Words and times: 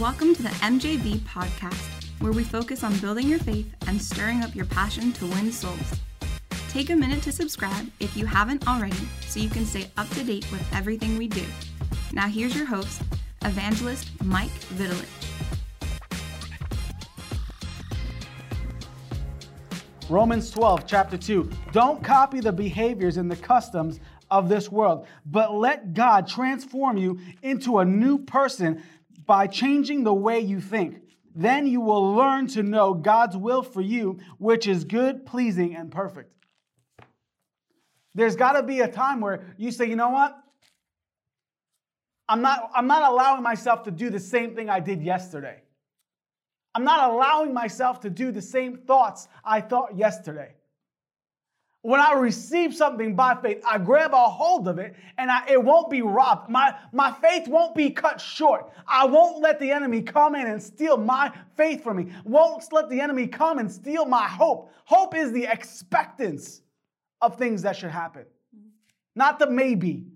Welcome 0.00 0.34
to 0.34 0.42
the 0.42 0.48
MJV 0.48 1.20
podcast, 1.20 2.10
where 2.18 2.32
we 2.32 2.42
focus 2.42 2.82
on 2.82 2.96
building 2.98 3.28
your 3.28 3.38
faith 3.38 3.72
and 3.86 4.02
stirring 4.02 4.42
up 4.42 4.52
your 4.52 4.64
passion 4.64 5.12
to 5.12 5.26
win 5.26 5.52
souls. 5.52 6.00
Take 6.68 6.90
a 6.90 6.96
minute 6.96 7.22
to 7.22 7.30
subscribe 7.30 7.88
if 8.00 8.16
you 8.16 8.26
haven't 8.26 8.66
already 8.66 8.96
so 9.28 9.38
you 9.38 9.48
can 9.48 9.64
stay 9.64 9.88
up 9.96 10.08
to 10.10 10.24
date 10.24 10.50
with 10.50 10.66
everything 10.74 11.16
we 11.16 11.28
do. 11.28 11.44
Now, 12.12 12.26
here's 12.26 12.56
your 12.56 12.66
host, 12.66 13.02
Evangelist 13.44 14.10
Mike 14.24 14.50
Vitalich. 14.74 15.06
Romans 20.10 20.50
12, 20.50 20.88
chapter 20.88 21.16
2. 21.16 21.48
Don't 21.70 22.02
copy 22.02 22.40
the 22.40 22.52
behaviors 22.52 23.16
and 23.16 23.30
the 23.30 23.36
customs 23.36 24.00
of 24.30 24.48
this 24.48 24.72
world, 24.72 25.06
but 25.26 25.54
let 25.54 25.94
God 25.94 26.26
transform 26.26 26.96
you 26.96 27.20
into 27.42 27.78
a 27.78 27.84
new 27.84 28.18
person 28.18 28.82
by 29.26 29.46
changing 29.46 30.04
the 30.04 30.14
way 30.14 30.40
you 30.40 30.60
think. 30.60 31.02
Then 31.34 31.66
you 31.66 31.80
will 31.80 32.14
learn 32.14 32.46
to 32.48 32.62
know 32.62 32.94
God's 32.94 33.36
will 33.36 33.62
for 33.62 33.80
you, 33.80 34.20
which 34.38 34.68
is 34.68 34.84
good, 34.84 35.26
pleasing, 35.26 35.74
and 35.74 35.90
perfect. 35.90 36.30
There's 38.14 38.36
got 38.36 38.52
to 38.52 38.62
be 38.62 38.80
a 38.80 38.88
time 38.88 39.20
where 39.20 39.54
you 39.56 39.72
say, 39.72 39.86
you 39.88 39.96
know 39.96 40.10
what? 40.10 40.38
I'm 42.28 42.40
not, 42.40 42.70
I'm 42.74 42.86
not 42.86 43.10
allowing 43.10 43.42
myself 43.42 43.82
to 43.84 43.90
do 43.90 44.08
the 44.10 44.20
same 44.20 44.54
thing 44.54 44.70
I 44.70 44.80
did 44.80 45.02
yesterday. 45.02 45.62
I'm 46.74 46.84
not 46.84 47.10
allowing 47.10 47.52
myself 47.52 48.00
to 48.00 48.10
do 48.10 48.32
the 48.32 48.42
same 48.42 48.76
thoughts 48.76 49.28
I 49.44 49.60
thought 49.60 49.96
yesterday. 49.96 50.54
When 51.84 52.00
I 52.00 52.14
receive 52.14 52.74
something 52.74 53.14
by 53.14 53.34
faith, 53.34 53.62
I 53.70 53.76
grab 53.76 54.14
a 54.14 54.16
hold 54.16 54.68
of 54.68 54.78
it 54.78 54.94
and 55.18 55.30
I, 55.30 55.46
it 55.46 55.62
won't 55.62 55.90
be 55.90 56.00
robbed. 56.00 56.48
My, 56.48 56.74
my 56.92 57.12
faith 57.12 57.46
won't 57.46 57.74
be 57.74 57.90
cut 57.90 58.18
short. 58.18 58.72
I 58.88 59.04
won't 59.04 59.42
let 59.42 59.60
the 59.60 59.70
enemy 59.70 60.00
come 60.00 60.34
in 60.34 60.46
and 60.46 60.62
steal 60.62 60.96
my 60.96 61.30
faith 61.58 61.84
from 61.84 61.98
me. 61.98 62.06
Won't 62.24 62.72
let 62.72 62.88
the 62.88 63.02
enemy 63.02 63.26
come 63.26 63.58
and 63.58 63.70
steal 63.70 64.06
my 64.06 64.26
hope. 64.26 64.72
Hope 64.86 65.14
is 65.14 65.30
the 65.30 65.44
expectance 65.44 66.62
of 67.20 67.36
things 67.36 67.60
that 67.60 67.76
should 67.76 67.90
happen, 67.90 68.24
not 69.14 69.38
the 69.38 69.50
maybe. 69.50 70.06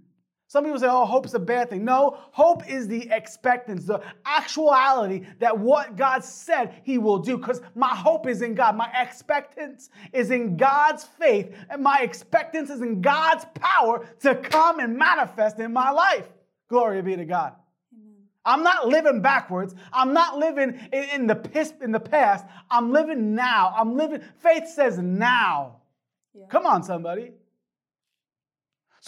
Some 0.48 0.64
people 0.64 0.80
say, 0.80 0.88
oh, 0.88 1.04
hope's 1.04 1.34
a 1.34 1.38
bad 1.38 1.68
thing. 1.68 1.84
No, 1.84 2.16
hope 2.30 2.68
is 2.70 2.88
the 2.88 3.10
expectance, 3.10 3.84
the 3.84 4.00
actuality 4.24 5.27
that 5.41 5.56
what 5.56 5.94
God 5.94 6.24
said 6.24 6.74
He 6.84 6.96
will 6.96 7.18
do. 7.18 7.36
Because 7.36 7.60
my 7.74 7.94
hope 7.94 8.27
is 8.27 8.41
in 8.41 8.54
God. 8.54 8.74
My 8.74 8.91
expectance 8.98 9.91
is 10.14 10.30
in 10.30 10.56
God's 10.56 11.04
faith. 11.04 11.54
And 11.69 11.82
my 11.82 11.98
expectance 12.00 12.70
is 12.70 12.80
in 12.80 13.02
God's 13.02 13.44
power 13.54 14.08
to 14.20 14.34
come 14.36 14.80
and 14.80 14.96
manifest 14.96 15.58
in 15.58 15.70
my 15.70 15.91
life. 15.91 16.26
Glory 16.70 17.02
be 17.02 17.14
to 17.14 17.26
God. 17.26 17.52
I'm 18.46 18.62
not 18.62 18.88
living 18.88 19.20
backwards. 19.20 19.74
I'm 19.92 20.14
not 20.14 20.38
living 20.38 20.80
in, 20.94 21.26
the 21.26 21.76
in 21.82 21.92
the 21.92 22.00
past. 22.00 22.46
I'm 22.70 22.91
living 22.91 23.34
now. 23.34 23.74
I'm 23.76 23.98
living, 23.98 24.22
faith 24.38 24.66
says 24.66 24.96
now. 24.98 25.76
Yeah. 26.32 26.46
Come 26.48 26.64
on, 26.64 26.82
somebody. 26.82 27.32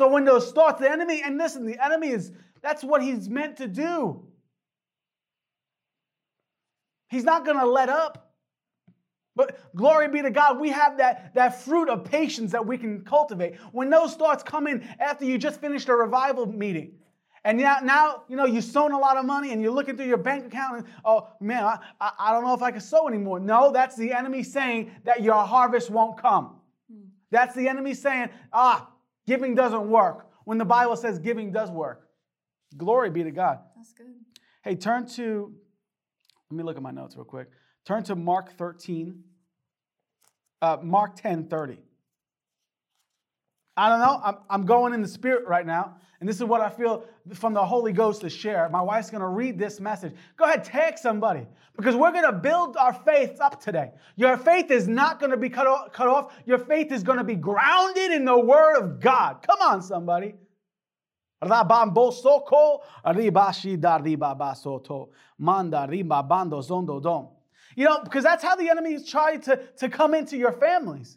So 0.01 0.09
when 0.09 0.25
those 0.25 0.51
thoughts, 0.53 0.81
the 0.81 0.91
enemy, 0.91 1.21
and 1.23 1.37
listen, 1.37 1.67
the 1.67 1.77
enemy 1.85 2.09
is, 2.09 2.33
that's 2.63 2.83
what 2.83 3.03
he's 3.03 3.29
meant 3.29 3.59
to 3.59 3.69
do. 3.69 4.23
He's 7.11 7.25
not 7.25 7.45
going 7.45 7.59
to 7.59 7.67
let 7.67 7.91
up. 7.91 8.33
But 9.37 9.77
glory 9.77 10.09
be 10.09 10.23
to 10.23 10.31
God, 10.31 10.59
we 10.59 10.71
have 10.71 10.97
that, 10.97 11.35
that 11.35 11.61
fruit 11.63 11.91
of 11.91 12.05
patience 12.05 12.51
that 12.53 12.67
we 12.67 12.79
can 12.79 13.05
cultivate. 13.05 13.57
When 13.73 13.91
those 13.91 14.15
thoughts 14.15 14.43
come 14.43 14.67
in 14.67 14.89
after 14.99 15.27
you 15.27 15.37
just 15.37 15.61
finished 15.61 15.91
a 15.91 15.95
revival 15.95 16.47
meeting, 16.47 16.93
and 17.45 17.59
now, 17.59 17.81
now 17.83 18.23
you 18.27 18.37
know, 18.37 18.47
you've 18.47 18.65
sown 18.65 18.93
a 18.93 18.99
lot 18.99 19.19
of 19.19 19.27
money 19.27 19.53
and 19.53 19.61
you're 19.61 19.71
looking 19.71 19.99
through 19.99 20.09
your 20.09 20.17
bank 20.17 20.47
account 20.47 20.79
and, 20.79 20.87
oh, 21.05 21.29
man, 21.43 21.63
I, 21.63 21.79
I, 22.01 22.13
I 22.19 22.33
don't 22.33 22.45
know 22.45 22.55
if 22.55 22.63
I 22.63 22.71
can 22.71 22.81
sow 22.81 23.07
anymore. 23.07 23.39
No, 23.39 23.71
that's 23.71 23.97
the 23.97 24.15
enemy 24.15 24.45
saying 24.45 24.93
that 25.05 25.23
your 25.23 25.45
harvest 25.45 25.91
won't 25.91 26.17
come. 26.17 26.57
Hmm. 26.91 27.09
That's 27.31 27.55
the 27.55 27.69
enemy 27.69 27.93
saying, 27.93 28.31
ah, 28.51 28.89
Giving 29.27 29.55
doesn't 29.55 29.89
work 29.89 30.29
when 30.45 30.59
the 30.59 30.65
Bible 30.65 30.97
says 30.97 31.19
giving 31.19 31.53
does 31.53 31.71
work. 31.71 32.09
Glory 32.77 33.11
be 33.11 33.23
to 33.25 33.31
God. 33.31 33.59
That's 33.77 33.93
good. 33.93 34.15
Hey, 34.63 34.75
turn 34.75 35.07
to, 35.15 35.53
let 36.51 36.57
me 36.57 36.65
look 36.65 36.77
at 36.77 36.83
my 36.83 36.91
notes 36.91 37.17
real 37.17 37.25
quick. 37.25 37.49
Turn 37.85 38.03
to 38.05 38.15
Mark 38.15 38.57
13, 38.57 39.23
uh, 40.63 40.79
Mark 40.83 41.17
10 41.17 41.49
30. 41.49 41.79
I 43.81 43.89
don't 43.89 44.01
know. 44.01 44.21
I'm, 44.23 44.37
I'm 44.51 44.67
going 44.67 44.93
in 44.93 45.01
the 45.01 45.09
spirit 45.09 45.47
right 45.47 45.65
now. 45.65 45.97
And 46.21 46.29
this 46.29 46.37
is 46.37 46.45
what 46.45 46.61
I 46.61 46.69
feel 46.69 47.07
from 47.33 47.55
the 47.55 47.65
Holy 47.65 47.95
Ghost 47.95 48.21
to 48.21 48.29
share. 48.29 48.69
My 48.69 48.83
wife's 48.83 49.09
going 49.09 49.23
to 49.23 49.29
read 49.29 49.59
this 49.59 49.81
message. 49.81 50.13
Go 50.37 50.45
ahead, 50.45 50.65
tag 50.65 50.99
somebody 50.99 51.47
because 51.75 51.97
we're 51.97 52.13
going 52.13 52.31
to 52.31 52.33
build 52.33 52.77
our 52.77 52.93
faith 52.93 53.41
up 53.41 53.59
today. 53.59 53.93
Your 54.17 54.37
faith 54.37 54.71
is 54.71 54.87
not 54.87 55.19
going 55.19 55.31
to 55.31 55.39
be 55.39 55.49
cut 55.49 55.67
off, 55.67 55.95
cut 55.95 56.09
off. 56.09 56.35
Your 56.45 56.59
faith 56.59 56.93
is 56.93 57.03
going 57.03 57.17
to 57.17 57.25
be 57.25 57.37
grounded 57.37 58.11
in 58.11 58.27
the 58.27 58.39
Word 58.39 58.77
of 58.77 59.01
God. 59.01 59.39
Come 59.41 59.63
on, 59.63 59.81
somebody. 59.81 60.35
You 67.77 67.87
know, 67.87 68.03
because 68.05 68.25
that's 68.25 68.45
how 68.45 68.57
the 68.57 68.69
enemy 68.69 68.93
is 68.93 69.11
to, 69.11 69.59
to 69.79 69.89
come 69.89 70.13
into 70.13 70.37
your 70.37 70.53
families. 70.53 71.17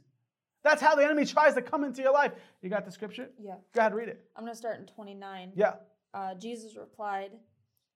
That's 0.64 0.82
how 0.82 0.96
the 0.96 1.04
enemy 1.04 1.26
tries 1.26 1.54
to 1.56 1.62
come 1.62 1.84
into 1.84 2.02
your 2.02 2.14
life. 2.14 2.32
You 2.62 2.70
got 2.70 2.86
the 2.86 2.92
scripture? 2.92 3.30
Yeah. 3.40 3.56
Go 3.74 3.82
ahead, 3.82 3.94
read 3.94 4.10
it. 4.10 4.26
I'm 4.36 4.44
going 4.44 4.54
to 4.54 4.58
start 4.58 4.80
in 4.80 4.86
29. 4.86 5.52
Yeah. 5.56 5.74
Uh, 6.14 6.36
Jesus 6.36 6.78
replied, 6.78 7.32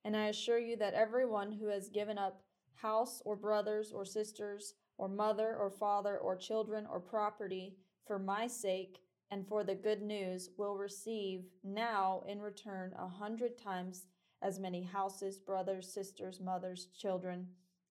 And 0.03 0.15
I 0.15 0.27
assure 0.27 0.59
you 0.59 0.75
that 0.77 0.93
everyone 0.93 1.51
who 1.51 1.67
has 1.67 1.89
given 1.89 2.17
up 2.17 2.41
house 2.75 3.21
or 3.25 3.35
brothers 3.35 3.91
or 3.93 4.05
sisters 4.05 4.75
or 4.97 5.07
mother 5.07 5.55
or 5.55 5.69
father 5.69 6.17
or 6.17 6.35
children 6.35 6.85
or 6.91 6.99
property 6.99 7.75
for 8.05 8.19
my 8.19 8.47
sake 8.47 8.99
and 9.31 9.47
for 9.47 9.63
the 9.63 9.75
good 9.75 10.01
news 10.01 10.49
will 10.57 10.77
receive 10.77 11.45
now 11.63 12.23
in 12.27 12.41
return 12.41 12.93
a 12.97 13.07
hundred 13.07 13.57
times 13.57 14.05
as 14.41 14.59
many 14.59 14.83
houses, 14.83 15.39
brothers, 15.39 15.91
sisters, 15.91 16.39
mothers, 16.39 16.87
children, 16.97 17.47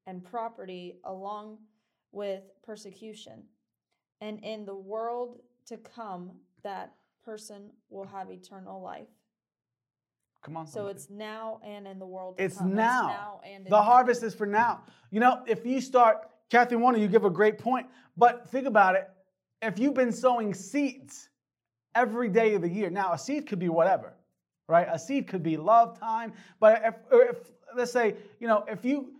and 0.07 0.25
property 0.25 0.99
along 1.05 1.59
with 2.13 2.43
persecution 2.63 3.43
and 4.21 4.43
in 4.45 4.65
the 4.65 4.75
world 4.75 5.41
to 5.67 5.77
come, 5.77 6.33
that 6.63 6.95
person 7.25 7.71
will 7.91 8.07
have 8.07 8.31
eternal 8.31 8.81
life. 8.81 9.09
Come 10.43 10.57
on. 10.57 10.67
So 10.67 10.73
somebody. 10.73 10.95
it's 10.95 11.11
now 11.11 11.61
and 11.65 11.87
in 11.87 11.99
the 11.99 12.07
world. 12.07 12.37
It's 12.39 12.59
come. 12.59 12.75
now. 12.75 13.09
It's 13.09 13.17
now 13.17 13.41
and 13.45 13.67
the 13.67 13.83
harvest 13.83 14.23
is 14.23 14.35
for 14.35 14.47
now. 14.47 14.83
You 15.11 15.21
know, 15.21 15.43
if 15.47 15.67
you 15.67 15.81
start, 15.81 16.29
Kathy 16.51 16.77
Warner, 16.77 16.99
you 16.99 17.09
give 17.09 17.25
a 17.25 17.31
great 17.31 17.59
point. 17.59 17.87
But 18.17 18.49
think 18.49 18.67
about 18.67 18.95
it. 18.95 19.11
If 19.61 19.79
you've 19.79 19.95
been 19.95 20.13
sowing 20.13 20.55
seeds 20.55 21.29
every 21.95 22.29
day 22.29 22.55
of 22.55 22.63
the 22.63 22.69
year, 22.69 22.91
now 22.91 23.13
a 23.13 23.19
seed 23.19 23.49
could 23.49 23.59
be 23.59 23.69
whatever, 23.69 24.15
right? 24.69 24.87
A 24.91 24.99
seed 24.99 25.27
could 25.27 25.43
be 25.43 25.57
love 25.57 25.99
time. 25.99 26.33
But 26.61 26.83
if, 26.85 26.95
if 27.11 27.37
let's 27.75 27.93
say, 27.93 28.15
you 28.39 28.47
know, 28.47 28.65
if 28.69 28.85
you, 28.85 29.13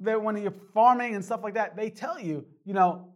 that 0.00 0.20
when 0.20 0.36
you're 0.36 0.50
farming 0.74 1.14
and 1.14 1.24
stuff 1.24 1.42
like 1.44 1.54
that, 1.54 1.76
they 1.76 1.90
tell 1.90 2.18
you, 2.18 2.44
you 2.64 2.74
know, 2.74 3.08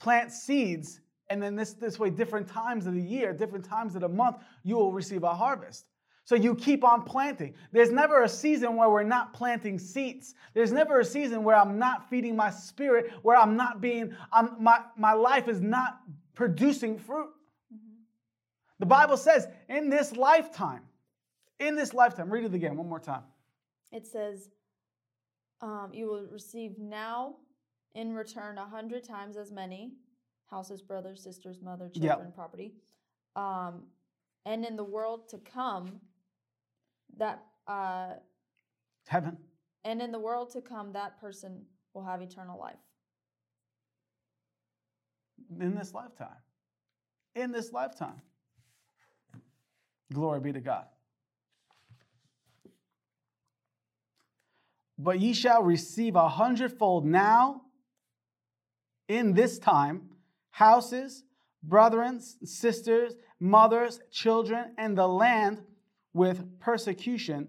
plant 0.00 0.32
seeds, 0.32 1.00
and 1.28 1.40
then 1.40 1.54
this, 1.54 1.74
this 1.74 1.98
way, 1.98 2.10
different 2.10 2.48
times 2.48 2.86
of 2.86 2.94
the 2.94 3.00
year, 3.00 3.32
different 3.32 3.64
times 3.64 3.94
of 3.94 4.00
the 4.00 4.08
month, 4.08 4.38
you 4.64 4.74
will 4.74 4.92
receive 4.92 5.22
a 5.22 5.32
harvest. 5.32 5.86
So 6.24 6.34
you 6.34 6.54
keep 6.54 6.84
on 6.84 7.02
planting. 7.02 7.54
There's 7.72 7.90
never 7.90 8.24
a 8.24 8.28
season 8.28 8.76
where 8.76 8.88
we're 8.90 9.02
not 9.02 9.32
planting 9.32 9.78
seeds. 9.78 10.34
There's 10.54 10.72
never 10.72 11.00
a 11.00 11.04
season 11.04 11.44
where 11.44 11.56
I'm 11.56 11.78
not 11.78 12.08
feeding 12.08 12.36
my 12.36 12.50
spirit, 12.50 13.12
where 13.22 13.36
I'm 13.36 13.56
not 13.56 13.80
being, 13.80 14.14
I'm, 14.32 14.56
my, 14.58 14.80
my 14.96 15.12
life 15.12 15.48
is 15.48 15.60
not 15.60 16.00
producing 16.34 16.98
fruit. 16.98 17.30
Mm-hmm. 17.72 17.94
The 18.78 18.86
Bible 18.86 19.16
says, 19.16 19.48
in 19.68 19.90
this 19.90 20.16
lifetime, 20.16 20.82
in 21.58 21.74
this 21.76 21.94
lifetime, 21.94 22.30
read 22.30 22.44
it 22.44 22.54
again 22.54 22.76
one 22.76 22.88
more 22.88 23.00
time. 23.00 23.22
It 23.92 24.06
says, 24.06 24.50
um, 25.60 25.90
you 25.92 26.06
will 26.06 26.26
receive 26.30 26.78
now 26.78 27.36
in 27.94 28.14
return 28.14 28.58
a 28.58 28.66
hundred 28.66 29.04
times 29.04 29.36
as 29.36 29.50
many 29.50 29.92
houses, 30.46 30.82
brothers, 30.82 31.22
sisters, 31.22 31.60
mother, 31.62 31.88
children, 31.88 32.26
yep. 32.26 32.34
property. 32.34 32.74
Um, 33.36 33.84
and 34.44 34.64
in 34.64 34.76
the 34.76 34.84
world 34.84 35.28
to 35.30 35.38
come, 35.38 36.00
that 37.16 37.44
uh, 37.66 38.14
heaven. 39.06 39.36
And 39.84 40.02
in 40.02 40.12
the 40.12 40.18
world 40.18 40.50
to 40.52 40.60
come, 40.60 40.92
that 40.92 41.20
person 41.20 41.62
will 41.94 42.04
have 42.04 42.20
eternal 42.20 42.58
life. 42.58 42.76
In 45.58 45.74
this 45.74 45.94
lifetime. 45.94 46.28
In 47.34 47.52
this 47.52 47.72
lifetime. 47.72 48.20
Glory 50.12 50.40
be 50.40 50.52
to 50.52 50.60
God. 50.60 50.86
But 54.98 55.20
ye 55.20 55.32
shall 55.32 55.62
receive 55.62 56.14
a 56.14 56.28
hundredfold 56.28 57.06
now 57.06 57.62
in 59.10 59.34
this 59.34 59.58
time 59.58 60.02
houses, 60.52 61.24
brethren, 61.64 62.20
sisters, 62.20 63.14
mothers, 63.40 64.00
children, 64.12 64.72
and 64.78 64.96
the 64.96 65.06
land 65.06 65.60
with 66.12 66.60
persecution, 66.60 67.48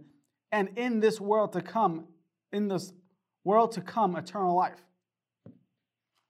and 0.52 0.70
in 0.76 1.00
this 1.00 1.22
world 1.22 1.54
to 1.54 1.62
come 1.62 2.06
in 2.52 2.68
this 2.68 2.92
world 3.44 3.72
to 3.74 3.82
come 3.82 4.16
eternal 4.16 4.56
life. 4.56 4.82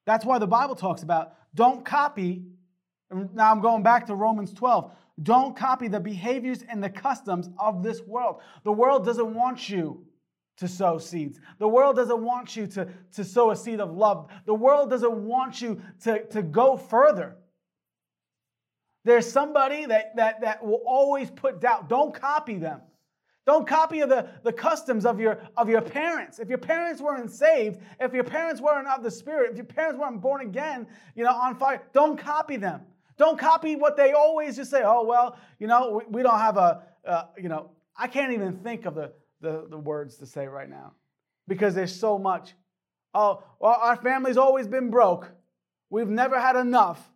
That's 0.06 0.25
why 0.25 0.38
the 0.38 0.48
Bible 0.48 0.75
talks 0.75 1.01
about 1.01 1.34
don't 1.56 1.86
copy. 1.86 2.44
Now 3.34 3.51
I'm 3.51 3.62
going 3.62 3.84
back 3.84 4.07
to 4.07 4.16
Romans 4.16 4.54
12. 4.54 4.92
Don't 5.24 5.56
copy 5.56 5.88
the 5.88 6.00
behaviors 6.00 6.63
and 6.63 6.84
the 6.84 6.89
customs 6.89 7.50
of 7.57 7.84
this 7.84 8.01
world. 8.01 8.42
The 8.63 8.72
world 8.72 9.06
doesn't 9.06 9.34
want 9.34 9.69
you 9.69 10.06
to 10.62 10.68
sow 10.68 11.00
seeds. 11.00 11.40
The 11.58 11.68
world 11.68 11.96
doesn't 11.96 12.24
want 12.24 12.56
you 12.56 12.68
to, 12.68 12.88
to 13.13 13.24
sow 13.24 13.50
a 13.50 13.56
seed 13.56 13.80
of 13.80 13.92
love. 13.92 14.30
The 14.46 14.54
world 14.54 14.92
doesn't 14.92 15.25
want 15.25 15.60
you 15.60 15.81
to, 16.04 16.24
to 16.28 16.44
go 16.44 16.78
further. 16.78 17.36
There's 19.04 19.30
somebody 19.30 19.88
that, 19.88 20.16
that, 20.18 20.42
that 20.42 20.63
will 20.63 20.84
always 20.86 21.31
put 21.31 21.62
doubt. 21.62 21.90
Don't 21.90 22.13
copy 22.13 22.60
them. 22.60 22.81
Don't 23.48 23.68
copy 23.68 24.02
the, 24.02 24.30
the 24.44 24.54
customs 24.54 25.04
of 25.04 25.19
your, 25.19 25.40
of 25.58 25.68
your 25.68 25.81
parents. 25.81 26.38
If 26.38 26.48
your 26.48 26.60
parents 26.60 27.02
weren't 27.02 27.31
saved, 27.31 27.80
if 28.00 28.13
your 28.13 28.24
parents 28.24 28.62
weren't 28.62 28.88
of 28.88 29.02
the 29.02 29.10
Spirit, 29.10 29.50
if 29.50 29.58
your 29.58 29.66
parents 29.66 30.00
weren't 30.00 30.22
born 30.22 30.42
again, 30.42 30.86
you 31.16 31.24
know, 31.24 31.31
on 31.31 31.56
fire, 31.56 31.81
don't 31.92 32.19
copy 32.19 32.58
them. 32.58 32.81
Don't 33.18 33.40
copy 33.40 33.75
what 33.75 33.98
they 33.98 34.13
always 34.13 34.58
just 34.58 34.69
say, 34.69 34.84
oh, 34.86 35.04
well, 35.06 35.38
you 35.58 35.66
know, 35.66 36.04
we, 36.08 36.18
we 36.18 36.22
don't 36.22 36.38
have 36.38 36.58
a, 36.58 36.84
uh, 37.04 37.24
you 37.36 37.50
know, 37.50 37.72
I 37.98 38.06
can't 38.06 38.31
even 38.31 38.58
think 38.60 38.86
of 38.86 38.94
the, 38.94 39.12
the, 39.41 39.65
the 39.69 39.77
words 39.77 40.17
to 40.17 40.25
say 40.25 40.47
right 40.47 40.69
now 40.69 40.93
because 41.47 41.75
there's 41.75 41.97
so 41.97 42.17
much. 42.17 42.53
Oh, 43.13 43.43
well, 43.59 43.77
our 43.81 43.97
family's 43.97 44.38
always 44.38 44.67
been 44.67 44.89
broke. 44.89 45.29
We've 45.89 46.07
never 46.07 46.39
had 46.39 46.55
enough. 46.55 47.11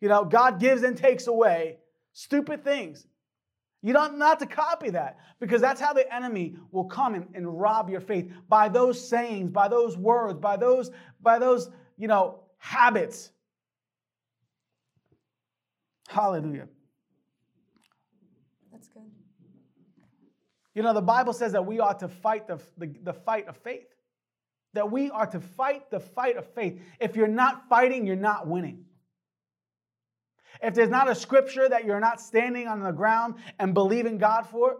You 0.00 0.08
know, 0.08 0.24
God 0.24 0.60
gives 0.60 0.82
and 0.82 0.96
takes 0.96 1.26
away. 1.26 1.78
Stupid 2.12 2.62
things. 2.62 3.06
You 3.82 3.92
don't 3.92 4.18
not 4.18 4.40
to 4.40 4.46
copy 4.46 4.90
that 4.90 5.18
because 5.40 5.60
that's 5.60 5.80
how 5.80 5.92
the 5.92 6.12
enemy 6.12 6.56
will 6.72 6.84
come 6.84 7.14
and, 7.14 7.28
and 7.34 7.60
rob 7.60 7.90
your 7.90 8.00
faith 8.00 8.30
by 8.48 8.68
those 8.68 9.08
sayings, 9.08 9.50
by 9.50 9.68
those 9.68 9.96
words, 9.96 10.38
by 10.38 10.56
those, 10.56 10.90
by 11.20 11.38
those, 11.38 11.70
you 11.96 12.08
know, 12.08 12.40
habits. 12.58 13.30
Hallelujah. 16.08 16.68
That's 18.72 18.88
good. 18.88 19.02
You 20.78 20.84
know, 20.84 20.94
the 20.94 21.02
Bible 21.02 21.32
says 21.32 21.50
that 21.54 21.66
we 21.66 21.80
ought 21.80 21.98
to 21.98 22.06
fight 22.06 22.46
the, 22.46 22.60
the, 22.76 22.86
the 23.02 23.12
fight 23.12 23.48
of 23.48 23.56
faith. 23.56 23.88
That 24.74 24.92
we 24.92 25.10
are 25.10 25.26
to 25.26 25.40
fight 25.40 25.90
the 25.90 25.98
fight 25.98 26.36
of 26.36 26.46
faith. 26.54 26.80
If 27.00 27.16
you're 27.16 27.26
not 27.26 27.68
fighting, 27.68 28.06
you're 28.06 28.14
not 28.14 28.46
winning. 28.46 28.84
If 30.62 30.74
there's 30.74 30.88
not 30.88 31.10
a 31.10 31.16
scripture 31.16 31.68
that 31.68 31.84
you're 31.84 31.98
not 31.98 32.20
standing 32.20 32.68
on 32.68 32.84
the 32.84 32.92
ground 32.92 33.34
and 33.58 33.74
believing 33.74 34.18
God 34.18 34.46
for, 34.46 34.76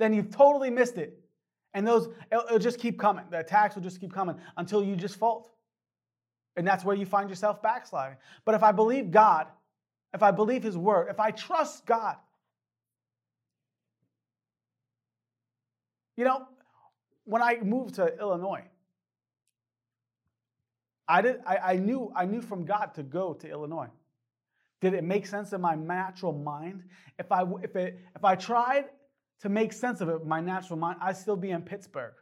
then 0.00 0.12
you've 0.12 0.32
totally 0.32 0.70
missed 0.70 0.98
it. 0.98 1.20
And 1.72 1.86
those, 1.86 2.08
it'll, 2.32 2.42
it'll 2.46 2.58
just 2.58 2.80
keep 2.80 2.98
coming. 2.98 3.26
The 3.30 3.38
attacks 3.38 3.76
will 3.76 3.82
just 3.84 4.00
keep 4.00 4.12
coming 4.12 4.34
until 4.56 4.82
you 4.82 4.96
just 4.96 5.20
fold. 5.20 5.50
And 6.56 6.66
that's 6.66 6.84
where 6.84 6.96
you 6.96 7.06
find 7.06 7.30
yourself 7.30 7.62
backsliding. 7.62 8.18
But 8.44 8.56
if 8.56 8.64
I 8.64 8.72
believe 8.72 9.12
God, 9.12 9.46
if 10.12 10.24
I 10.24 10.32
believe 10.32 10.64
His 10.64 10.76
word, 10.76 11.10
if 11.10 11.20
I 11.20 11.30
trust 11.30 11.86
God, 11.86 12.16
you 16.16 16.24
know, 16.24 16.46
when 17.24 17.42
I 17.42 17.58
moved 17.60 17.94
to 17.96 18.16
Illinois, 18.18 18.64
I, 21.08 21.22
did, 21.22 21.40
I, 21.46 21.56
I, 21.56 21.76
knew, 21.76 22.12
I 22.14 22.24
knew 22.24 22.40
from 22.40 22.64
God 22.64 22.94
to 22.94 23.02
go 23.02 23.34
to 23.34 23.48
Illinois. 23.48 23.90
Did 24.80 24.94
it 24.94 25.04
make 25.04 25.26
sense 25.26 25.52
in 25.52 25.60
my 25.60 25.74
natural 25.74 26.32
mind? 26.32 26.84
If 27.18 27.32
I, 27.32 27.44
if, 27.62 27.76
it, 27.76 28.00
if 28.14 28.24
I 28.24 28.36
tried 28.36 28.86
to 29.40 29.48
make 29.48 29.72
sense 29.72 30.00
of 30.00 30.08
it, 30.08 30.26
my 30.26 30.40
natural 30.40 30.78
mind, 30.78 30.98
I'd 31.00 31.16
still 31.16 31.36
be 31.36 31.50
in 31.50 31.62
Pittsburgh. 31.62 32.14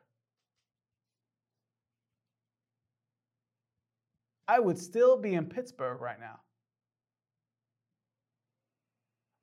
I 4.49 4.59
would 4.59 4.79
still 4.79 5.17
be 5.17 5.35
in 5.35 5.47
Pittsburgh 5.47 6.01
right 6.01 6.19
now. 6.21 6.41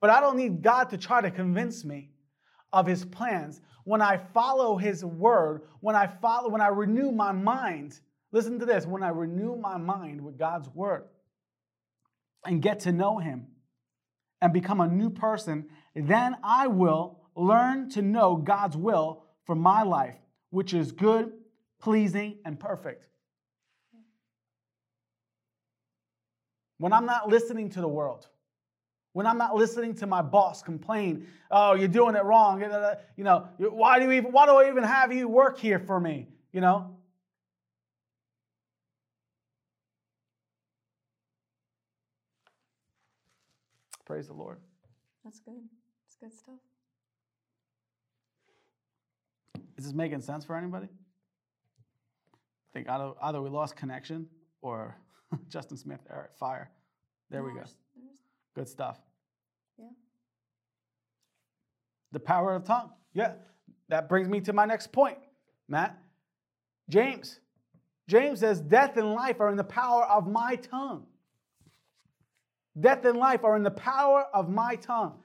But 0.01 0.09
I 0.09 0.21
don't 0.21 0.37
need 0.37 0.61
God 0.61 0.89
to 0.91 0.97
try 0.97 1.21
to 1.21 1.31
convince 1.31 1.83
me 1.83 2.11
of 2.73 2.85
his 2.85 3.05
plans. 3.05 3.61
When 3.83 4.01
I 4.01 4.17
follow 4.33 4.77
his 4.77 5.03
word, 5.03 5.63
when 5.79 5.95
I 5.95 6.07
follow, 6.07 6.49
when 6.49 6.61
I 6.61 6.67
renew 6.67 7.11
my 7.11 7.31
mind, 7.31 7.99
listen 8.31 8.59
to 8.59 8.65
this, 8.65 8.85
when 8.85 9.03
I 9.03 9.09
renew 9.09 9.55
my 9.55 9.77
mind 9.77 10.21
with 10.21 10.37
God's 10.37 10.69
word, 10.69 11.05
and 12.45 12.61
get 12.61 12.81
to 12.81 12.91
know 12.91 13.17
Him 13.17 13.47
and 14.41 14.53
become 14.53 14.79
a 14.79 14.87
new 14.87 15.09
person, 15.09 15.67
then 15.95 16.37
I 16.43 16.67
will 16.67 17.19
learn 17.35 17.89
to 17.91 18.01
know 18.01 18.35
God's 18.35 18.77
will 18.77 19.25
for 19.45 19.55
my 19.55 19.83
life, 19.83 20.15
which 20.49 20.73
is 20.73 20.91
good, 20.91 21.31
pleasing, 21.81 22.37
and 22.45 22.59
perfect. 22.59 23.05
When 26.77 26.93
I'm 26.93 27.05
not 27.05 27.27
listening 27.27 27.69
to 27.71 27.81
the 27.81 27.87
world, 27.87 28.27
when 29.13 29.25
I'm 29.25 29.37
not 29.37 29.55
listening 29.55 29.95
to 29.95 30.07
my 30.07 30.21
boss 30.21 30.61
complain, 30.61 31.27
oh, 31.51 31.73
you're 31.73 31.87
doing 31.87 32.15
it 32.15 32.23
wrong. 32.23 32.61
You 33.15 33.23
know, 33.23 33.47
why 33.57 33.99
do 33.99 34.05
you 34.05 34.11
even, 34.11 34.31
why 34.31 34.45
do 34.45 34.53
I 34.57 34.69
even 34.69 34.83
have 34.83 35.13
you 35.13 35.27
work 35.27 35.57
here 35.59 35.79
for 35.79 35.99
me? 35.99 36.27
You 36.51 36.61
know, 36.61 36.95
Praise 44.09 44.25
the 44.25 44.33
Lord. 44.33 44.57
That's 45.23 45.39
good. 45.39 45.61
That's 46.03 46.15
good 46.15 46.33
stuff. 46.33 46.55
Is 49.77 49.85
this 49.85 49.93
making 49.93 50.21
sense 50.21 50.43
for 50.43 50.55
anybody? 50.57 50.87
I 52.33 52.69
think 52.73 52.89
either, 52.89 53.11
either 53.21 53.39
we 53.39 53.51
lost 53.51 53.75
connection 53.75 54.27
or 54.63 54.97
Justin 55.47 55.77
Smith, 55.77 55.99
all 56.09 56.17
right, 56.17 56.33
fire. 56.39 56.71
There 57.29 57.43
we 57.43 57.51
go. 57.51 57.61
Good 58.59 58.67
stuff. 58.67 58.99
Yeah. 59.77 59.85
The 62.11 62.19
power 62.19 62.53
of 62.53 62.65
tongue. 62.65 62.89
Yeah. 63.13 63.35
That 63.87 64.09
brings 64.09 64.27
me 64.27 64.41
to 64.41 64.51
my 64.51 64.65
next 64.65 64.91
point, 64.91 65.17
Matt. 65.69 65.97
James. 66.89 67.39
James 68.09 68.41
says, 68.41 68.59
Death 68.59 68.97
and 68.97 69.13
life 69.13 69.39
are 69.39 69.49
in 69.49 69.55
the 69.55 69.63
power 69.63 70.03
of 70.03 70.27
my 70.27 70.57
tongue. 70.57 71.05
Death 72.77 73.05
and 73.05 73.17
life 73.17 73.45
are 73.45 73.55
in 73.55 73.63
the 73.63 73.71
power 73.71 74.25
of 74.33 74.49
my 74.49 74.75
tongue. 74.75 75.19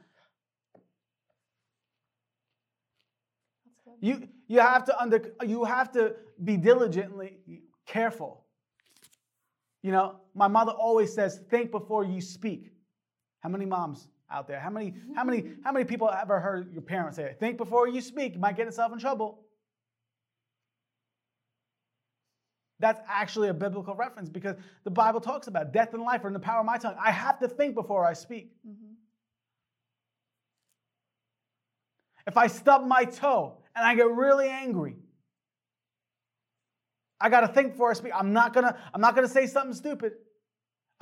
You, 4.01 4.29
you, 4.47 4.61
have 4.61 4.85
to 4.85 4.97
under, 4.97 5.35
you 5.45 5.65
have 5.65 5.91
to 5.95 6.15
be 6.45 6.57
diligently 6.57 7.39
careful. 7.85 8.45
You 9.83 9.91
know, 9.91 10.21
my 10.37 10.47
mother 10.47 10.71
always 10.71 11.13
says, 11.13 11.41
think 11.51 11.73
before 11.73 12.05
you 12.05 12.21
speak. 12.21 12.74
How 13.45 13.51
many 13.51 13.67
moms 13.67 14.09
out 14.31 14.49
there? 14.49 14.59
How 14.59 14.71
many, 14.71 14.95
how 15.15 15.23
many, 15.23 15.51
how 15.65 15.71
many 15.71 15.85
people 15.85 16.11
ever 16.11 16.41
heard 16.41 16.73
your 16.73 16.83
parents 16.83 17.17
say, 17.17 17.37
think 17.39 17.59
before 17.59 17.87
you 17.87 18.01
speak, 18.01 18.33
you 18.33 18.41
might 18.41 18.57
get 18.57 18.65
yourself 18.65 18.93
in 18.93 18.99
trouble? 18.99 19.41
That's 22.81 23.01
actually 23.07 23.51
a 23.51 23.55
biblical 23.55 23.95
reference 23.95 24.31
because 24.31 24.57
the 24.85 24.91
Bible 24.91 25.21
talks 25.21 25.47
about 25.47 25.73
death 25.73 25.93
and 25.93 26.03
life 26.03 26.25
are 26.25 26.29
in 26.29 26.33
the 26.33 26.41
power 26.41 26.61
of 26.61 26.67
my 26.67 26.79
tongue. 26.79 26.97
I 26.99 27.11
have 27.11 27.39
to 27.41 27.49
think 27.49 27.75
before 27.75 28.05
I 28.05 28.15
speak. 28.15 28.51
Mm-hmm. 28.67 28.95
If 32.27 32.39
I 32.39 32.47
stub 32.47 32.87
my 32.87 33.05
toe 33.05 33.59
and 33.77 33.87
I 33.87 33.95
get 33.95 34.11
really 34.11 34.49
angry, 34.49 34.97
I 37.21 37.29
got 37.29 37.41
to 37.41 37.49
think 37.49 37.73
before 37.73 37.91
I 37.91 37.95
speak. 37.95 38.13
I'm 38.15 38.33
not 38.33 38.55
gonna. 38.55 38.77
I'm 38.93 39.01
not 39.01 39.15
gonna 39.15 39.29
say 39.29 39.47
something 39.47 39.75
stupid. 39.75 40.15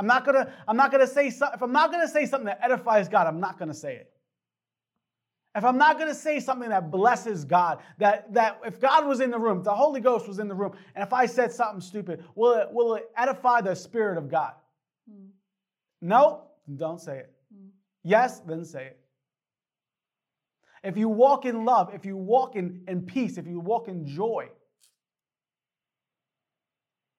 I'm 0.02 0.09
not 0.09 0.25
gonna. 0.25 0.52
I'm 0.66 0.76
not 0.76 0.90
gonna 0.90 1.06
say 1.06 1.30
something. 1.30 1.56
If 1.56 1.62
I'm 1.62 1.73
not 1.73 1.92
gonna 1.92 2.09
say 2.09 2.26
something 2.26 2.47
that 2.47 2.59
edifies 2.61 3.09
God, 3.09 3.28
I'm 3.28 3.38
not 3.38 3.56
gonna 3.56 3.73
say 3.73 3.94
it. 3.94 4.12
If 5.54 5.64
I'm 5.64 5.76
not 5.76 5.99
going 5.99 6.09
to 6.09 6.14
say 6.14 6.40
something 6.40 6.71
that 6.71 6.90
blesses 6.90 7.44
God, 7.44 7.80
that, 7.99 8.32
that 8.32 8.59
if 8.64 8.80
God 8.80 9.06
was 9.06 9.21
in 9.21 9.30
the 9.30 9.38
room, 9.38 9.62
the 9.62 9.75
Holy 9.75 10.00
Ghost 10.00 10.26
was 10.26 10.38
in 10.38 10.49
the 10.49 10.54
room, 10.54 10.73
and 10.94 11.02
if 11.04 11.12
I 11.12 11.26
said 11.26 11.52
something 11.52 11.82
stupid, 11.82 12.25
will 12.35 12.54
it, 12.54 12.68
will 12.73 12.94
it 12.94 13.11
edify 13.18 13.61
the 13.61 13.75
Spirit 13.75 14.16
of 14.16 14.30
God? 14.30 14.52
Mm. 15.11 15.28
No, 16.00 16.44
don't 16.76 16.99
say 16.99 17.18
it. 17.18 17.35
Mm. 17.54 17.68
Yes, 18.02 18.40
then 18.40 18.64
say 18.64 18.87
it. 18.87 18.99
If 20.82 20.97
you 20.97 21.11
walk 21.11 21.44
in 21.44 21.66
love, 21.66 21.90
if 21.92 22.06
you 22.06 22.16
walk 22.16 22.56
in, 22.56 22.82
in 22.88 23.02
peace, 23.02 23.37
if 23.37 23.47
you 23.47 23.61
walk 23.61 23.88
in 23.88 24.06
joy, 24.06 24.49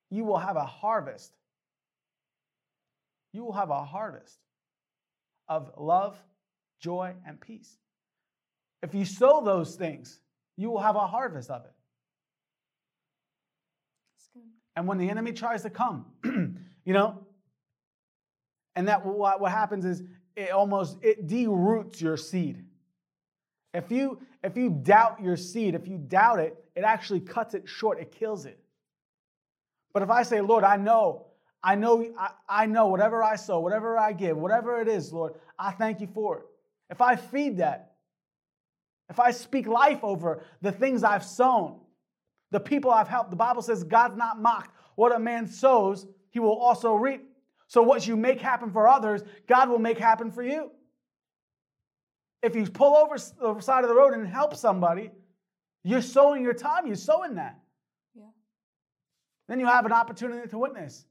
you 0.10 0.26
will 0.26 0.40
have 0.40 0.56
a 0.56 0.66
harvest. 0.66 1.34
You 3.34 3.44
will 3.44 3.54
have 3.54 3.72
a 3.72 3.84
harvest 3.84 4.38
of 5.50 5.72
love, 5.78 6.18
joy, 6.80 7.14
and 7.28 7.42
peace. 7.42 7.78
If 8.82 8.94
you 8.94 9.06
sow 9.06 9.42
those 9.44 9.76
things, 9.76 10.20
you 10.56 10.70
will 10.70 10.82
have 10.82 10.96
a 10.96 11.08
harvest 11.08 11.50
of 11.50 11.66
it. 11.66 11.74
And 14.76 14.88
when 14.88 14.98
the 14.98 15.10
enemy 15.10 15.34
tries 15.34 15.64
to 15.64 15.70
come, 15.70 16.06
you 16.24 16.94
know, 16.94 17.20
and 18.76 18.88
that 18.88 19.06
what, 19.06 19.40
what 19.40 19.52
happens 19.52 19.86
is 19.86 20.04
it 20.36 20.52
almost 20.52 20.98
it 21.04 21.28
deroots 21.28 22.02
your 22.02 22.18
seed. 22.18 22.66
If 23.74 23.92
you 23.92 24.20
if 24.44 24.58
you 24.58 24.70
doubt 24.70 25.22
your 25.22 25.38
seed, 25.38 25.76
if 25.76 25.88
you 25.88 25.98
doubt 25.98 26.40
it, 26.40 26.58
it 26.76 26.84
actually 26.84 27.20
cuts 27.20 27.54
it 27.54 27.68
short. 27.68 28.00
It 28.00 28.12
kills 28.12 28.46
it. 28.46 28.60
But 29.94 30.02
if 30.04 30.10
I 30.10 30.24
say, 30.24 30.42
Lord, 30.42 30.64
I 30.64 30.78
know, 30.78 31.28
I 31.64 31.76
know, 31.76 32.06
I, 32.18 32.32
I 32.50 32.66
know 32.66 32.88
whatever 32.88 33.24
I 33.24 33.38
sow, 33.38 33.60
whatever 33.60 33.98
I 33.98 34.12
give, 34.12 34.36
whatever 34.38 34.82
it 34.82 34.88
is, 34.88 35.14
Lord, 35.14 35.36
I 35.58 35.72
thank 35.72 36.02
you 36.02 36.08
for 36.14 36.40
it. 36.40 36.46
If 36.90 37.00
I 37.00 37.16
feed 37.16 37.58
that, 37.58 37.94
if 39.10 39.20
I 39.20 39.32
speak 39.32 39.68
life 39.68 40.00
over 40.04 40.44
the 40.62 40.72
things 40.72 41.04
I've 41.04 41.24
sown, 41.24 41.80
the 42.52 42.60
people 42.60 42.92
I've 42.92 43.08
helped, 43.08 43.30
the 43.30 43.36
Bible 43.36 43.62
says 43.62 43.84
God's 43.84 44.18
not 44.18 44.42
mocked. 44.42 44.76
What 44.96 45.16
a 45.16 45.20
man 45.20 45.48
sows, 45.48 46.06
he 46.32 46.40
will 46.40 46.58
also 46.58 46.96
reap. 46.96 47.24
So 47.68 47.82
what 47.82 48.06
you 48.06 48.16
make 48.16 48.42
happen 48.42 48.72
for 48.72 48.88
others, 48.88 49.24
God 49.48 49.70
will 49.70 49.80
make 49.80 49.98
happen 49.98 50.32
for 50.32 50.44
you. 50.44 50.70
If 52.42 52.56
you 52.56 52.66
pull 52.66 52.96
over 52.96 53.16
the 53.16 53.62
side 53.62 53.84
of 53.84 53.90
the 53.90 53.96
road 53.96 54.14
and 54.14 54.28
help 54.28 54.56
somebody, 54.56 55.12
you're 55.84 56.02
sowing 56.02 56.44
your 56.44 56.54
time, 56.54 56.86
you're 56.86 56.96
sowing 56.96 57.36
that. 57.36 57.58
Yeah. 58.14 58.24
Then 59.48 59.60
you 59.60 59.66
have 59.66 59.86
an 59.86 59.94
opportunity 59.94 60.48
to 60.50 60.58
witness. 60.58 61.06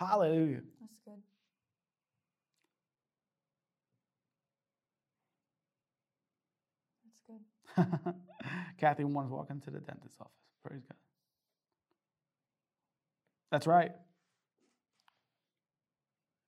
Hallelujah. 0.00 0.62
That's 0.80 0.96
good. 1.04 1.20
That's 7.76 8.02
good. 8.04 8.14
Kathy 8.78 9.04
wants 9.04 9.30
to 9.30 9.34
walk 9.34 9.50
into 9.50 9.70
the 9.70 9.80
dentist's 9.80 10.18
office. 10.18 10.32
Praise 10.64 10.80
God. 10.88 10.96
That's 13.50 13.66
right. 13.66 13.92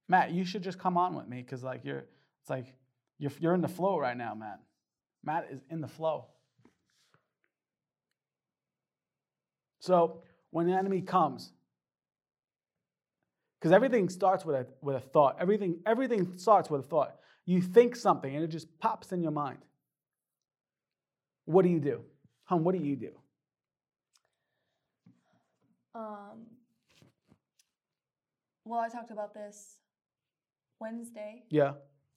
Matt, 0.09 0.31
you 0.31 0.47
should 0.47 0.63
just 0.63 0.79
come 0.79 0.97
on 0.97 1.15
with 1.15 1.29
me 1.29 1.43
because 1.43 1.63
like 1.63 1.85
you're 1.85 2.05
it's 2.41 2.49
like 2.49 2.73
you're, 3.19 3.33
you're 3.39 3.55
in 3.55 3.61
the 3.61 3.69
flow 3.69 3.99
right 3.99 4.17
now, 4.17 4.35
Matt. 4.35 4.61
Matt 5.23 5.49
is 5.51 5.61
in 5.71 5.83
the 5.83 5.89
flow. 5.89 6.27
So 9.81 10.23
when 10.51 10.67
the 10.67 10.73
enemy 10.73 11.03
comes, 11.03 11.53
because 13.63 13.71
everything 13.71 14.09
starts 14.09 14.45
with 14.45 14.57
a, 14.57 14.67
with 14.81 14.97
a 14.97 15.01
thought. 15.01 15.37
Everything, 15.39 15.79
everything 15.87 16.37
starts 16.37 16.69
with 16.69 16.81
a 16.81 16.83
thought. 16.83 17.15
You 17.47 17.63
think 17.63 17.95
something 17.95 18.35
and 18.35 18.43
it 18.43 18.49
just 18.49 18.67
pops 18.81 19.13
in 19.13 19.23
your 19.23 19.31
mind. 19.31 19.59
What 21.45 21.63
do 21.63 21.69
you 21.69 21.79
do? 21.79 22.01
Hum, 22.47 22.65
what 22.65 22.77
do 22.77 22.85
you 22.85 22.97
do? 22.97 23.13
Um, 25.95 26.47
well, 28.65 28.81
I 28.81 28.89
talked 28.89 29.13
about 29.13 29.33
this 29.33 29.77
Wednesday 30.81 31.45
Yeah. 31.49 31.75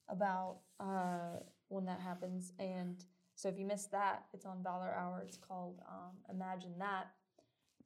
about 0.10 0.62
uh, 0.80 1.42
when 1.68 1.86
that 1.86 2.00
happens. 2.00 2.54
And 2.58 3.06
so 3.36 3.50
if 3.50 3.60
you 3.60 3.68
missed 3.68 3.92
that, 3.92 4.24
it's 4.34 4.48
on 4.48 4.64
Valor 4.64 4.96
Hour. 4.96 5.24
It's 5.24 5.38
called 5.38 5.80
um, 5.88 6.14
Imagine 6.36 6.74
That. 6.80 7.12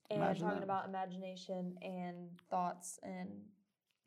And 0.10 0.22
Imagine 0.24 0.44
talking 0.46 0.60
That. 0.60 0.64
about 0.64 0.88
imagination 0.88 1.78
and 1.82 2.30
thoughts 2.50 3.00
and 3.04 3.30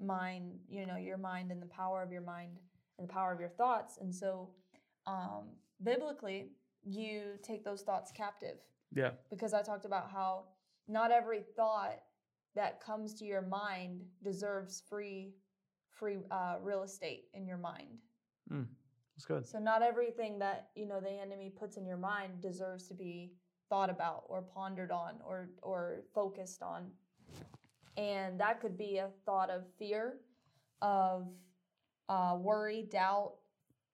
mind, 0.00 0.58
you 0.68 0.84
know, 0.86 0.96
your 0.96 1.16
mind 1.18 1.52
and 1.52 1.62
the 1.62 1.66
power 1.66 2.02
of 2.02 2.10
your 2.10 2.22
mind 2.22 2.58
and 2.98 3.08
the 3.08 3.12
power 3.12 3.32
of 3.32 3.38
your 3.40 3.48
thoughts. 3.50 3.98
And 4.00 4.12
so 4.14 4.50
um, 5.06 5.50
biblically, 5.82 6.50
you 6.84 7.38
take 7.42 7.64
those 7.64 7.82
thoughts 7.82 8.10
captive 8.10 8.58
Yeah. 8.92 9.12
because 9.30 9.54
I 9.54 9.62
talked 9.62 9.84
about 9.84 10.10
how 10.10 10.46
not 10.88 11.12
every 11.12 11.42
thought 11.56 12.00
that 12.56 12.80
comes 12.80 13.14
to 13.14 13.24
your 13.24 13.42
mind 13.42 14.02
deserves 14.22 14.82
free 14.88 15.34
free 15.90 16.16
uh, 16.30 16.56
real 16.62 16.82
estate 16.82 17.24
in 17.34 17.46
your 17.46 17.58
mind. 17.58 17.98
That's 18.50 19.24
good. 19.26 19.46
So 19.46 19.58
not 19.58 19.82
everything 19.82 20.38
that 20.40 20.70
you 20.74 20.86
know 20.86 21.00
the 21.00 21.10
enemy 21.10 21.50
puts 21.56 21.76
in 21.76 21.86
your 21.86 21.96
mind 21.96 22.40
deserves 22.40 22.88
to 22.88 22.94
be 22.94 23.32
thought 23.72 23.88
about 23.88 24.24
or 24.28 24.42
pondered 24.42 24.90
on 24.90 25.14
or 25.26 25.48
or 25.62 26.02
focused 26.14 26.62
on. 26.62 26.90
And 27.96 28.38
that 28.38 28.60
could 28.60 28.76
be 28.76 28.98
a 28.98 29.08
thought 29.24 29.48
of 29.48 29.62
fear, 29.78 30.18
of 30.82 31.26
uh, 32.10 32.36
worry, 32.38 32.82
doubt, 32.90 33.32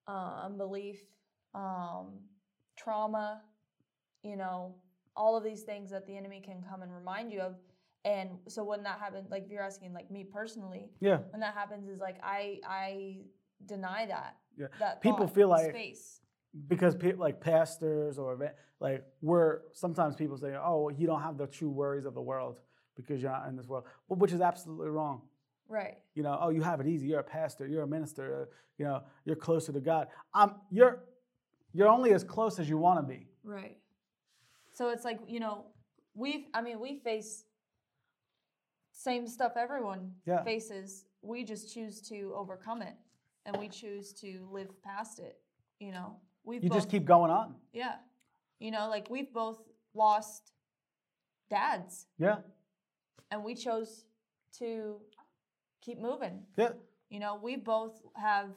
uh, 0.09 0.41
unbelief, 0.47 0.99
um, 1.55 2.15
trauma, 2.77 3.43
you 4.25 4.35
know, 4.37 4.75
all 5.17 5.37
of 5.37 5.45
these 5.45 5.63
things 5.63 5.91
that 5.93 6.07
the 6.09 6.17
enemy 6.17 6.41
can 6.45 6.61
come 6.69 6.83
and 6.83 6.93
remind 6.93 7.31
you 7.33 7.41
of. 7.41 7.55
And 8.05 8.31
so 8.49 8.65
when 8.65 8.83
that 8.83 8.99
happens, 8.99 9.31
like 9.31 9.45
if 9.45 9.51
you're 9.53 9.63
asking 9.63 9.93
like 9.93 10.11
me 10.11 10.25
personally, 10.25 10.91
Yeah. 11.01 11.19
when 11.31 11.41
that 11.41 11.55
happens 11.55 11.89
is 11.89 12.01
like 12.01 12.17
I 12.21 12.59
I 12.67 13.19
deny 13.67 14.07
that. 14.07 14.39
Yeah. 14.57 14.67
That 14.81 15.01
People 15.03 15.29
feel 15.29 15.47
like- 15.49 15.71
space. 15.71 16.21
Because 16.67 16.97
pe- 16.97 17.13
like 17.13 17.41
pastors 17.41 18.19
or 18.19 18.35
like 18.81 19.05
we're 19.23 19.61
sometimes 19.73 20.15
people 20.17 20.37
say, 20.37 20.55
"Oh, 20.57 20.89
you 20.91 21.07
don't 21.07 21.23
have 21.23 21.37
the 21.37 21.47
true 21.47 21.71
worries 21.71 22.05
of 22.05 22.15
the 22.15 22.23
world 22.23 22.61
because 22.97 23.21
you're 23.23 23.31
not 23.33 23.49
in 23.49 23.57
this 23.57 23.67
world," 23.67 23.85
well, 24.09 24.19
which 24.19 24.33
is 24.33 24.41
absolutely 24.41 24.89
wrong. 24.91 25.23
Right. 25.69 25.99
You 26.15 26.23
know, 26.23 26.39
oh, 26.41 26.49
you 26.51 26.63
have 26.63 26.81
it 26.81 26.87
easy. 26.87 27.07
You're 27.09 27.21
a 27.21 27.25
pastor. 27.25 27.67
You're 27.67 27.83
a 27.83 27.87
minister. 27.89 28.43
uh, 28.43 28.55
you 28.79 28.85
know, 28.85 29.03
you're 29.25 29.37
closer 29.37 29.73
to 29.73 29.81
God. 29.81 30.09
Um, 30.35 30.55
you're 30.71 31.05
you're 31.75 31.89
only 31.89 32.13
as 32.13 32.23
close 32.25 32.59
as 32.59 32.69
you 32.69 32.79
want 32.79 32.99
to 33.01 33.03
be. 33.15 33.27
Right. 33.43 33.77
So 34.73 34.91
it's 34.91 35.05
like, 35.05 35.19
you 35.27 35.41
know, 35.41 35.65
we 36.15 36.47
I 36.55 36.63
mean, 36.63 36.79
we 36.81 37.01
face 37.01 37.45
same 38.93 39.27
stuff 39.27 39.53
everyone 39.57 40.13
Yeah. 40.27 40.43
faces. 40.45 41.05
We 41.23 41.45
just 41.45 41.73
choose 41.75 42.01
to 42.09 42.33
overcome 42.37 42.83
it 42.83 42.95
and 43.47 43.57
we 43.57 43.69
choose 43.69 44.13
to 44.15 44.49
live 44.51 44.81
past 44.83 45.19
it, 45.19 45.41
you 45.81 45.91
know. 45.93 46.17
We've 46.45 46.63
You 46.63 46.71
both, 46.71 46.79
just 46.79 46.91
keep 46.91 47.05
going 47.05 47.31
on. 47.31 47.57
Yeah. 47.73 47.97
You 48.59 48.71
know, 48.71 48.89
like 48.89 49.09
we've 49.11 49.33
both 49.33 49.61
lost 49.95 50.53
dads 51.51 52.07
Yeah. 52.19 52.39
and 53.31 53.45
we 53.45 53.55
chose 53.55 54.05
to 54.59 55.01
keep 55.81 55.99
moving. 55.99 56.45
Yeah. 56.57 56.73
You 57.09 57.21
know, 57.21 57.37
we 57.43 57.57
both 57.57 58.03
have 58.17 58.51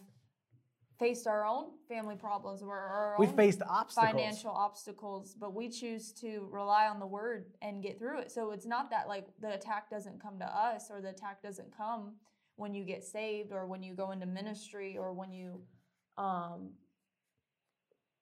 faced 1.00 1.26
our 1.26 1.46
own 1.46 1.72
family 1.88 2.16
problems 2.16 2.62
or 2.62 2.78
our 2.78 3.16
We 3.18 3.28
own 3.28 3.36
faced 3.36 3.62
obstacles. 3.68 4.12
financial 4.12 4.52
obstacles, 4.52 5.34
but 5.34 5.54
we 5.54 5.70
choose 5.70 6.12
to 6.14 6.48
rely 6.52 6.88
on 6.88 7.00
the 7.00 7.08
word 7.08 7.46
and 7.62 7.82
get 7.82 7.98
through 7.98 8.20
it. 8.20 8.32
So 8.32 8.52
it's 8.52 8.66
not 8.68 8.90
that 8.92 9.08
like 9.08 9.28
the 9.40 9.54
attack 9.54 9.90
doesn't 9.90 10.22
come 10.22 10.38
to 10.40 10.46
us 10.46 10.90
or 10.92 11.02
the 11.02 11.10
attack 11.10 11.42
doesn't 11.42 11.76
come 11.76 12.16
when 12.58 12.74
you 12.76 12.84
get 12.84 13.04
saved 13.04 13.52
or 13.52 13.66
when 13.66 13.82
you 13.82 13.96
go 13.96 14.12
into 14.12 14.26
ministry 14.28 14.98
or 14.98 15.14
when 15.14 15.32
you 15.32 15.62
um 16.18 16.70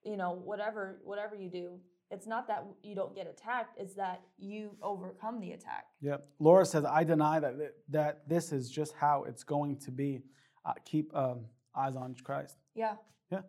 you 0.03 0.17
know 0.17 0.41
whatever 0.43 0.99
whatever 1.03 1.35
you 1.35 1.49
do. 1.49 1.79
It's 2.11 2.25
not 2.25 2.47
that 2.47 2.65
you 2.81 2.95
don't 2.95 3.13
get 3.13 3.27
attacked, 3.27 3.77
it's 3.79 3.93
that 3.95 4.21
you 4.39 4.71
overcome 4.81 5.39
the 5.39 5.51
attack. 5.51 5.85
Yep. 6.01 6.27
Laura 6.39 6.65
says, 6.65 6.83
I 6.83 7.03
deny 7.03 7.39
that, 7.39 7.53
that 7.89 8.27
this 8.27 8.51
is 8.51 8.71
just 8.71 8.95
how 8.95 9.25
it's 9.27 9.43
going 9.43 9.77
to 9.77 9.91
be. 9.91 10.23
Uh, 10.65 10.73
keep 10.85 11.15
um, 11.15 11.45
eyes 11.75 11.95
on 11.95 12.15
Christ. 12.23 12.57
Yeah. 12.73 12.95
Yeah. 13.31 13.41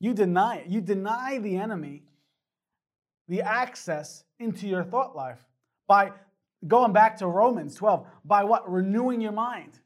You 0.00 0.14
deny 0.14 0.56
it. 0.56 0.66
You 0.68 0.80
deny 0.80 1.38
the 1.38 1.56
enemy 1.56 2.04
the 3.28 3.42
access 3.42 4.24
into 4.38 4.66
your 4.66 4.84
thought 4.84 5.14
life 5.14 5.44
by 5.86 6.12
going 6.66 6.92
back 6.92 7.18
to 7.18 7.26
Romans 7.26 7.74
12, 7.74 8.06
by 8.24 8.44
what? 8.44 8.70
Renewing 8.70 9.20
your 9.20 9.32
mind. 9.32 9.78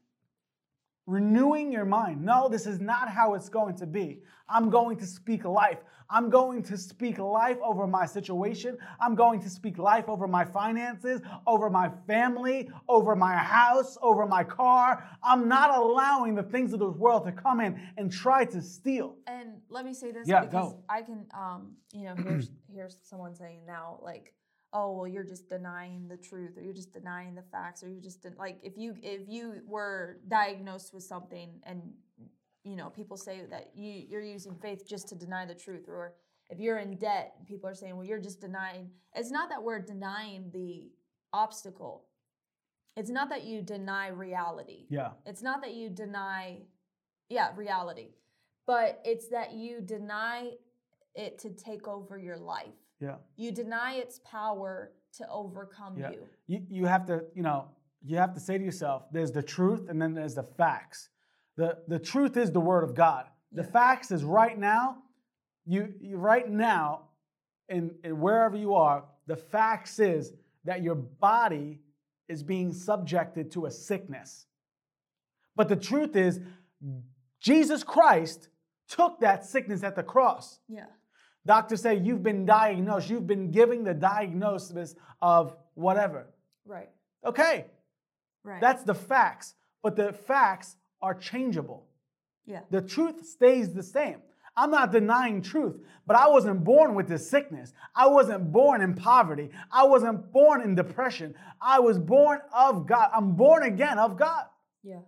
Renewing 1.11 1.73
your 1.73 1.83
mind. 1.83 2.23
No, 2.23 2.47
this 2.47 2.65
is 2.65 2.79
not 2.79 3.09
how 3.09 3.33
it's 3.33 3.49
going 3.49 3.75
to 3.75 3.85
be. 3.85 4.21
I'm 4.47 4.69
going 4.69 4.95
to 4.97 5.05
speak 5.05 5.43
life. 5.43 5.79
I'm 6.09 6.29
going 6.29 6.63
to 6.63 6.77
speak 6.77 7.17
life 7.17 7.57
over 7.61 7.85
my 7.85 8.05
situation. 8.05 8.77
I'm 9.01 9.15
going 9.15 9.41
to 9.41 9.49
speak 9.49 9.77
life 9.77 10.07
over 10.07 10.25
my 10.25 10.45
finances, 10.45 11.19
over 11.45 11.69
my 11.69 11.91
family, 12.07 12.69
over 12.87 13.13
my 13.13 13.35
house, 13.35 13.97
over 14.01 14.25
my 14.25 14.45
car. 14.45 15.05
I'm 15.21 15.49
not 15.49 15.77
allowing 15.77 16.33
the 16.33 16.43
things 16.43 16.71
of 16.71 16.79
this 16.79 16.95
world 16.95 17.25
to 17.25 17.33
come 17.33 17.59
in 17.59 17.77
and 17.97 18.09
try 18.09 18.45
to 18.45 18.61
steal. 18.61 19.15
And 19.27 19.55
let 19.67 19.83
me 19.83 19.93
say 19.93 20.13
this 20.13 20.29
Yeah, 20.29 20.45
because 20.45 20.71
go. 20.71 20.83
I 20.87 21.01
can, 21.01 21.25
um, 21.33 21.73
you 21.93 22.05
know, 22.05 22.15
here's 22.15 22.49
here's 22.73 22.97
someone 23.03 23.35
saying 23.35 23.65
now 23.67 23.99
like, 24.01 24.33
oh 24.73 24.91
well, 24.91 25.07
you're 25.07 25.23
just 25.23 25.49
denying 25.49 26.07
the 26.07 26.17
truth, 26.17 26.57
or 26.57 26.61
you're 26.61 26.73
just 26.73 26.93
denying 26.93 27.35
the 27.35 27.41
facts, 27.41 27.83
or 27.83 27.89
you're 27.89 28.01
just 28.01 28.23
den- 28.23 28.35
like 28.37 28.57
if 28.63 28.77
you 28.77 28.95
if 29.01 29.21
you 29.27 29.61
were 29.65 30.19
diagnosed 30.27 30.93
with 30.93 31.03
something 31.03 31.49
and 31.63 31.81
you 32.63 32.75
know 32.75 32.89
people 32.89 33.17
say 33.17 33.41
that 33.49 33.71
you 33.75 34.03
you're 34.09 34.21
using 34.23 34.55
faith 34.55 34.87
just 34.87 35.07
to 35.09 35.15
deny 35.15 35.45
the 35.45 35.55
truth, 35.55 35.85
or 35.87 36.13
if 36.49 36.59
you're 36.59 36.79
in 36.79 36.95
debt, 36.97 37.35
people 37.47 37.69
are 37.69 37.75
saying 37.75 37.95
well 37.95 38.05
you're 38.05 38.19
just 38.19 38.41
denying. 38.41 38.89
It's 39.15 39.31
not 39.31 39.49
that 39.49 39.61
we're 39.61 39.79
denying 39.79 40.49
the 40.53 40.91
obstacle. 41.33 42.05
It's 42.97 43.09
not 43.09 43.29
that 43.29 43.43
you 43.43 43.61
deny 43.61 44.09
reality. 44.09 44.85
Yeah. 44.89 45.11
It's 45.25 45.41
not 45.41 45.61
that 45.61 45.73
you 45.73 45.89
deny, 45.89 46.59
yeah, 47.29 47.51
reality, 47.55 48.09
but 48.67 49.01
it's 49.05 49.29
that 49.29 49.53
you 49.53 49.79
deny 49.81 50.51
it 51.15 51.39
to 51.39 51.49
take 51.51 51.87
over 51.87 52.17
your 52.17 52.37
life. 52.37 52.80
Yeah. 53.01 53.15
You 53.35 53.51
deny 53.51 53.95
its 53.95 54.19
power 54.19 54.91
to 55.17 55.27
overcome 55.29 55.97
Yeah. 55.97 56.11
you. 56.11 56.27
you, 56.47 56.65
you 56.69 56.85
have 56.85 57.05
to, 57.07 57.23
you 57.33 57.41
know, 57.41 57.67
you 58.03 58.17
have 58.17 58.33
to 58.33 58.39
say 58.39 58.57
to 58.57 58.63
yourself, 58.63 59.03
there's 59.11 59.31
the 59.31 59.43
truth 59.43 59.89
and 59.89 60.01
then 60.01 60.13
there's 60.13 60.35
the 60.35 60.43
facts. 60.43 61.09
The, 61.57 61.79
the 61.87 61.99
truth 61.99 62.37
is 62.37 62.51
the 62.51 62.61
word 62.61 62.83
of 62.83 62.95
God. 62.95 63.25
The 63.51 63.63
Yeah. 63.63 63.71
facts 63.71 64.11
is 64.11 64.23
right 64.23 64.57
now, 64.57 65.03
you, 65.65 65.93
you 65.99 66.17
right 66.17 66.49
now, 66.49 67.09
in 67.69 67.89
wherever 68.03 68.55
you 68.57 68.73
are, 68.75 69.05
the 69.27 69.35
facts 69.35 69.99
is 69.99 70.33
that 70.65 70.81
your 70.83 70.95
body 70.95 71.79
is 72.27 72.43
being 72.43 72.71
subjected 72.73 73.51
to 73.51 73.65
a 73.65 73.71
sickness. 73.71 74.45
But 75.55 75.67
the 75.69 75.75
truth 75.75 76.15
is, 76.15 76.39
Jesus 77.39 77.83
Christ 77.83 78.49
took 78.87 79.19
that 79.21 79.45
sickness 79.45 79.83
at 79.83 79.95
the 79.95 80.03
cross. 80.03 80.59
Yeah. 80.67 80.85
Doctors 81.45 81.81
say 81.81 81.95
you've 81.95 82.23
been 82.23 82.45
diagnosed, 82.45 83.09
you've 83.09 83.27
been 83.27 83.49
giving 83.51 83.83
the 83.83 83.93
diagnosis 83.93 84.95
of 85.21 85.55
whatever. 85.73 86.27
Right. 86.65 86.89
Okay, 87.25 87.65
Right. 88.43 88.61
that's 88.61 88.83
the 88.83 88.93
facts, 88.95 89.55
but 89.83 89.95
the 89.95 90.13
facts 90.13 90.75
are 91.01 91.13
changeable. 91.15 91.87
yeah. 92.45 92.61
The 92.69 92.81
truth 92.81 93.25
stays 93.25 93.73
the 93.73 93.83
same. 93.83 94.21
I'm 94.57 94.69
not 94.71 94.91
denying 94.91 95.41
truth, 95.41 95.79
but 96.05 96.15
I 96.17 96.27
wasn't 96.27 96.63
born 96.63 96.93
with 96.95 97.07
this 97.07 97.29
sickness. 97.29 97.71
I 97.95 98.07
wasn't 98.07 98.51
born 98.51 98.81
in 98.81 98.95
poverty. 98.95 99.49
I 99.71 99.85
wasn't 99.85 100.31
born 100.33 100.61
in 100.61 100.75
depression. 100.75 101.35
I 101.61 101.79
was 101.79 101.97
born 101.97 102.41
of 102.53 102.85
God. 102.85 103.09
I'm 103.13 103.35
born 103.35 103.63
again 103.63 103.97
of 103.97 104.17
God. 104.17 104.45
Yeah. 104.83 104.99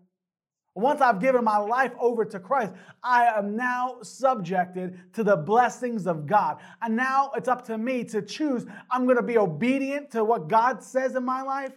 Once 0.75 1.01
I've 1.01 1.19
given 1.19 1.43
my 1.43 1.57
life 1.57 1.91
over 1.99 2.25
to 2.25 2.39
Christ, 2.39 2.73
I 3.03 3.25
am 3.25 3.55
now 3.55 3.97
subjected 4.01 4.99
to 5.13 5.23
the 5.23 5.37
blessings 5.37 6.07
of 6.07 6.25
God. 6.25 6.57
And 6.81 6.95
now 6.95 7.31
it's 7.35 7.47
up 7.47 7.65
to 7.67 7.77
me 7.77 8.03
to 8.05 8.23
choose 8.23 8.65
I'm 8.89 9.05
going 9.05 9.17
to 9.17 9.23
be 9.23 9.37
obedient 9.37 10.11
to 10.11 10.23
what 10.23 10.47
God 10.47 10.81
says 10.81 11.15
in 11.15 11.23
my 11.23 11.43
life, 11.43 11.73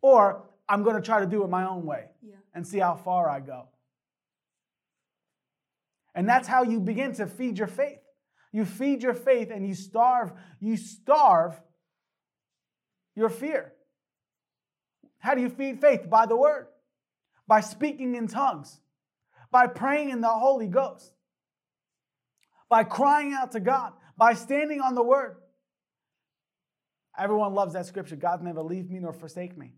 or 0.00 0.44
I'm 0.68 0.84
going 0.84 0.94
to 0.94 1.02
try 1.02 1.18
to 1.20 1.26
do 1.26 1.42
it 1.42 1.48
my 1.50 1.66
own 1.66 1.84
way 1.84 2.04
Yeah. 2.22 2.36
and 2.54 2.64
see 2.64 2.78
how 2.78 2.94
far 2.94 3.28
I 3.28 3.40
go. 3.40 3.66
And 6.14 6.28
that's 6.28 6.46
how 6.46 6.62
you 6.62 6.78
begin 6.80 7.14
to 7.14 7.26
feed 7.26 7.58
your 7.58 7.66
faith. 7.68 8.00
You 8.52 8.64
feed 8.64 9.02
your 9.02 9.14
faith 9.14 9.50
and 9.50 9.66
you 9.66 9.74
starve, 9.74 10.32
you 10.60 10.76
starve 10.76 11.60
your 13.16 13.28
fear. 13.28 13.72
How 15.18 15.34
do 15.34 15.40
you 15.40 15.48
feed 15.50 15.80
faith? 15.80 16.08
By 16.08 16.26
the 16.26 16.36
word, 16.36 16.68
by 17.48 17.60
speaking 17.60 18.14
in 18.14 18.28
tongues, 18.28 18.78
by 19.50 19.66
praying 19.66 20.10
in 20.10 20.20
the 20.20 20.28
Holy 20.28 20.68
Ghost, 20.68 21.12
by 22.68 22.84
crying 22.84 23.32
out 23.32 23.52
to 23.52 23.60
God, 23.60 23.94
by 24.16 24.34
standing 24.34 24.80
on 24.80 24.94
the 24.94 25.02
word. 25.02 25.36
Everyone 27.18 27.54
loves 27.54 27.72
that 27.72 27.86
scripture 27.86 28.14
God 28.14 28.42
never 28.42 28.62
leave 28.62 28.88
me 28.90 29.00
nor 29.00 29.12
forsake 29.12 29.56
me. 29.58 29.72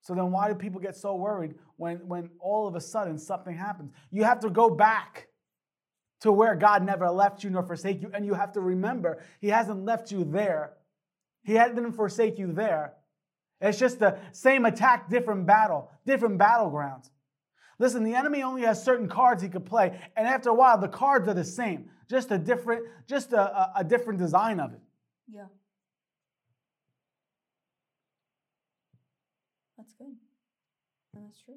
So 0.00 0.14
then 0.14 0.32
why 0.32 0.48
do 0.48 0.54
people 0.54 0.80
get 0.80 0.96
so 0.96 1.14
worried 1.14 1.54
when, 1.76 1.98
when 2.08 2.30
all 2.40 2.66
of 2.66 2.74
a 2.74 2.80
sudden 2.80 3.18
something 3.18 3.54
happens? 3.54 3.92
You 4.10 4.24
have 4.24 4.40
to 4.40 4.50
go 4.50 4.70
back 4.70 5.28
to 6.22 6.32
where 6.32 6.54
God 6.54 6.84
never 6.84 7.10
left 7.10 7.44
you 7.44 7.50
nor 7.50 7.62
forsake 7.62 8.00
you. 8.00 8.10
And 8.12 8.24
you 8.24 8.34
have 8.34 8.52
to 8.52 8.60
remember, 8.60 9.22
He 9.40 9.48
hasn't 9.48 9.84
left 9.84 10.10
you 10.10 10.24
there. 10.24 10.72
He 11.42 11.52
didn't 11.54 11.92
forsake 11.92 12.38
you 12.38 12.52
there. 12.52 12.94
It's 13.60 13.78
just 13.78 13.98
the 13.98 14.18
same 14.32 14.64
attack, 14.64 15.10
different 15.10 15.46
battle, 15.46 15.90
different 16.06 16.38
battlegrounds. 16.38 17.10
Listen, 17.78 18.04
the 18.04 18.14
enemy 18.14 18.42
only 18.42 18.62
has 18.62 18.82
certain 18.82 19.08
cards 19.08 19.42
he 19.42 19.48
could 19.48 19.66
play, 19.66 19.98
and 20.16 20.26
after 20.26 20.50
a 20.50 20.54
while, 20.54 20.78
the 20.78 20.88
cards 20.88 21.28
are 21.28 21.34
the 21.34 21.44
same, 21.44 21.90
just 22.08 22.30
a 22.30 22.38
different, 22.38 22.86
just 23.06 23.32
a, 23.32 23.40
a, 23.40 23.72
a 23.76 23.84
different 23.84 24.18
design 24.18 24.60
of 24.60 24.72
it. 24.72 24.80
Yeah. 25.32 25.46
That's 29.78 29.92
good. 29.94 30.14
And 31.14 31.26
that's 31.26 31.42
true. 31.42 31.54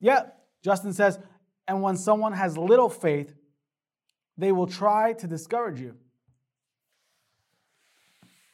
Yeah, 0.00 0.26
Justin 0.62 0.92
says, 0.92 1.18
and 1.68 1.82
when 1.82 1.96
someone 1.96 2.32
has 2.32 2.56
little 2.56 2.88
faith, 2.88 3.34
they 4.38 4.52
will 4.52 4.66
try 4.66 5.12
to 5.14 5.26
discourage 5.26 5.80
you. 5.80 5.96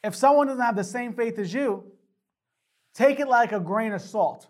If 0.05 0.15
someone 0.15 0.49
doesn't 0.49 0.63
have 0.63 0.77
the 0.77 0.85
same 0.85 1.13
faith 1.13 1.39
as 1.39 1.53
you, 1.55 1.85
take 2.95 3.21
it 3.21 3.29
like 3.29 3.53
a 3.53 3.61
grain 3.61 3.93
of 3.93 4.01
salt. 4.03 4.49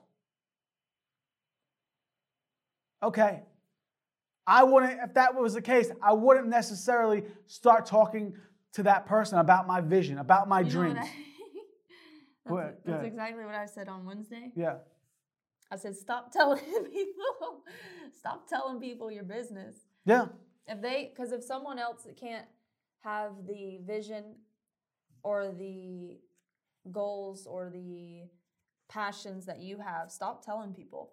Okay. 3.02 3.42
I 4.46 4.64
wouldn't, 4.64 4.98
if 5.02 5.14
that 5.14 5.34
was 5.34 5.54
the 5.54 5.62
case, 5.62 5.90
I 6.02 6.12
wouldn't 6.12 6.48
necessarily 6.48 7.24
start 7.46 7.86
talking 7.86 8.34
to 8.72 8.82
that 8.84 9.06
person 9.06 9.38
about 9.38 9.66
my 9.66 9.80
vision, 9.80 10.18
about 10.18 10.48
my 10.48 10.60
You 10.60 10.70
dreams. 10.70 10.98
I- 11.00 11.10
that's 12.46 12.80
that's 12.84 13.04
exactly 13.06 13.44
what 13.44 13.54
I 13.54 13.66
said 13.66 13.88
on 13.88 14.04
Wednesday. 14.04 14.50
Yeah. 14.56 14.76
I 15.70 15.76
said, 15.76 15.96
stop 15.96 16.32
telling 16.32 16.58
people, 16.92 17.62
stop 18.18 18.48
telling 18.48 18.80
people 18.80 19.10
your 19.10 19.22
business. 19.24 19.76
Yeah. 20.04 20.26
If 20.66 20.80
they, 20.82 21.12
because 21.14 21.32
if 21.32 21.42
someone 21.44 21.78
else 21.78 22.06
can't 22.20 22.46
have 23.04 23.32
the 23.46 23.78
vision 23.86 24.36
or 25.22 25.52
the 25.56 26.18
goals 26.90 27.46
or 27.46 27.70
the 27.70 28.22
passions 28.88 29.46
that 29.46 29.61
you 29.61 29.78
have, 29.78 30.11
stop 30.11 30.44
telling 30.44 30.72
people 30.72 31.12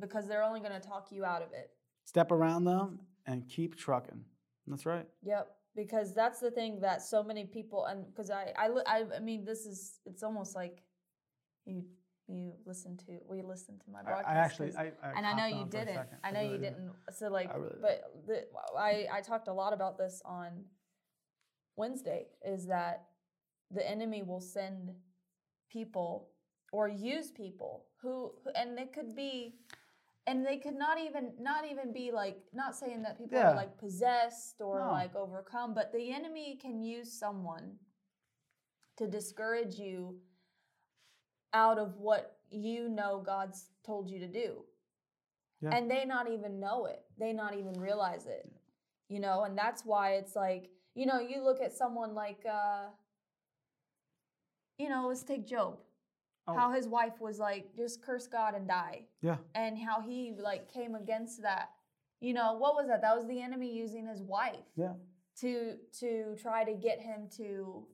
because 0.00 0.26
they're 0.26 0.42
only 0.42 0.60
going 0.60 0.72
to 0.72 0.86
talk 0.86 1.08
you 1.10 1.24
out 1.24 1.42
of 1.42 1.52
it. 1.52 1.70
Step 2.04 2.30
around 2.30 2.64
them 2.64 3.00
and 3.26 3.48
keep 3.48 3.76
trucking. 3.76 4.24
That's 4.66 4.86
right. 4.86 5.06
Yep, 5.22 5.48
because 5.74 6.14
that's 6.14 6.40
the 6.40 6.50
thing 6.50 6.80
that 6.80 7.02
so 7.02 7.22
many 7.22 7.44
people 7.44 7.86
and 7.86 8.04
because 8.06 8.30
I, 8.30 8.52
I 8.58 8.68
I 8.86 9.04
I 9.16 9.20
mean 9.20 9.44
this 9.44 9.66
is 9.66 10.00
it's 10.04 10.22
almost 10.22 10.56
like 10.56 10.82
you 11.64 11.84
you 12.28 12.52
listen 12.64 12.96
to 12.96 13.18
we 13.28 13.42
listen 13.42 13.78
to 13.78 13.90
my 13.90 14.00
I, 14.00 14.02
broadcast. 14.02 14.28
I 14.28 14.34
actually 14.38 14.72
I, 14.76 14.92
I 15.02 15.12
and 15.16 15.26
I 15.26 15.34
know 15.34 15.46
you 15.46 15.62
on 15.62 15.70
for 15.70 15.76
a 15.78 15.84
didn't. 15.84 16.06
I 16.24 16.30
know 16.32 16.40
you 16.40 16.46
really 16.48 16.58
did. 16.58 16.74
didn't. 16.74 16.92
So 17.12 17.28
like, 17.28 17.52
I 17.52 17.56
really 17.56 17.76
but 17.80 18.02
the, 18.26 18.44
I 18.76 19.06
I 19.12 19.20
talked 19.20 19.48
a 19.48 19.52
lot 19.52 19.72
about 19.72 19.96
this 19.98 20.20
on 20.24 20.64
Wednesday. 21.76 22.26
Is 22.44 22.66
that 22.66 23.04
the 23.70 23.88
enemy 23.88 24.22
will 24.22 24.40
send 24.40 24.90
people 25.70 26.28
or 26.72 26.88
use 26.88 27.30
people 27.30 27.86
who, 28.00 28.32
who 28.44 28.50
and 28.54 28.78
it 28.78 28.92
could 28.92 29.14
be 29.14 29.54
and 30.26 30.44
they 30.44 30.56
could 30.56 30.74
not 30.74 30.98
even 30.98 31.32
not 31.40 31.64
even 31.70 31.92
be 31.92 32.10
like 32.10 32.38
not 32.52 32.74
saying 32.76 33.02
that 33.02 33.18
people 33.18 33.38
Yeah. 33.38 33.52
are 33.52 33.56
like 33.56 33.76
possessed 33.78 34.60
or 34.60 34.80
No. 34.80 34.90
like 34.92 35.14
overcome 35.14 35.74
but 35.74 35.92
the 35.92 36.12
enemy 36.12 36.56
can 36.60 36.82
use 36.82 37.12
someone 37.12 37.78
to 38.96 39.06
discourage 39.06 39.76
you 39.78 40.20
out 41.52 41.78
of 41.78 41.96
what 41.98 42.38
you 42.50 42.88
know 42.88 43.22
God's 43.24 43.70
told 43.84 44.08
you 44.10 44.18
to 44.20 44.28
do 44.28 44.64
Yeah. 45.60 45.70
and 45.76 45.90
they 45.90 46.04
not 46.04 46.28
even 46.28 46.60
know 46.60 46.86
it 46.86 47.04
they 47.18 47.32
not 47.32 47.54
even 47.54 47.78
realize 47.80 48.26
it 48.26 48.50
you 49.08 49.20
know 49.20 49.44
and 49.44 49.56
that's 49.56 49.84
why 49.84 50.14
it's 50.14 50.34
like 50.36 50.70
you 50.94 51.06
know 51.06 51.20
you 51.20 51.42
look 51.42 51.60
at 51.60 51.72
someone 51.72 52.14
like 52.14 52.44
uh 52.50 52.86
you 54.78 54.88
know 54.88 55.06
let's 55.08 55.22
take 55.22 55.46
Job 55.46 55.78
Oh. 56.48 56.54
how 56.56 56.70
his 56.70 56.86
wife 56.86 57.20
was 57.20 57.40
like 57.40 57.74
just 57.76 58.00
curse 58.04 58.28
god 58.28 58.54
and 58.54 58.68
die 58.68 59.02
Yeah. 59.20 59.38
and 59.56 59.76
how 59.76 60.00
he 60.00 60.32
like 60.40 60.72
came 60.72 60.94
against 60.94 61.42
that 61.42 61.70
you 62.20 62.32
know 62.34 62.54
what 62.56 62.76
was 62.76 62.86
that 62.86 63.02
that 63.02 63.16
was 63.16 63.26
the 63.26 63.42
enemy 63.42 63.76
using 63.76 64.06
his 64.06 64.22
wife 64.22 64.64
Yeah. 64.76 64.92
to 65.40 65.74
to 65.98 66.36
try 66.40 66.62
to 66.64 66.72
get 66.74 67.00
him 67.00 67.28
to 67.38 67.86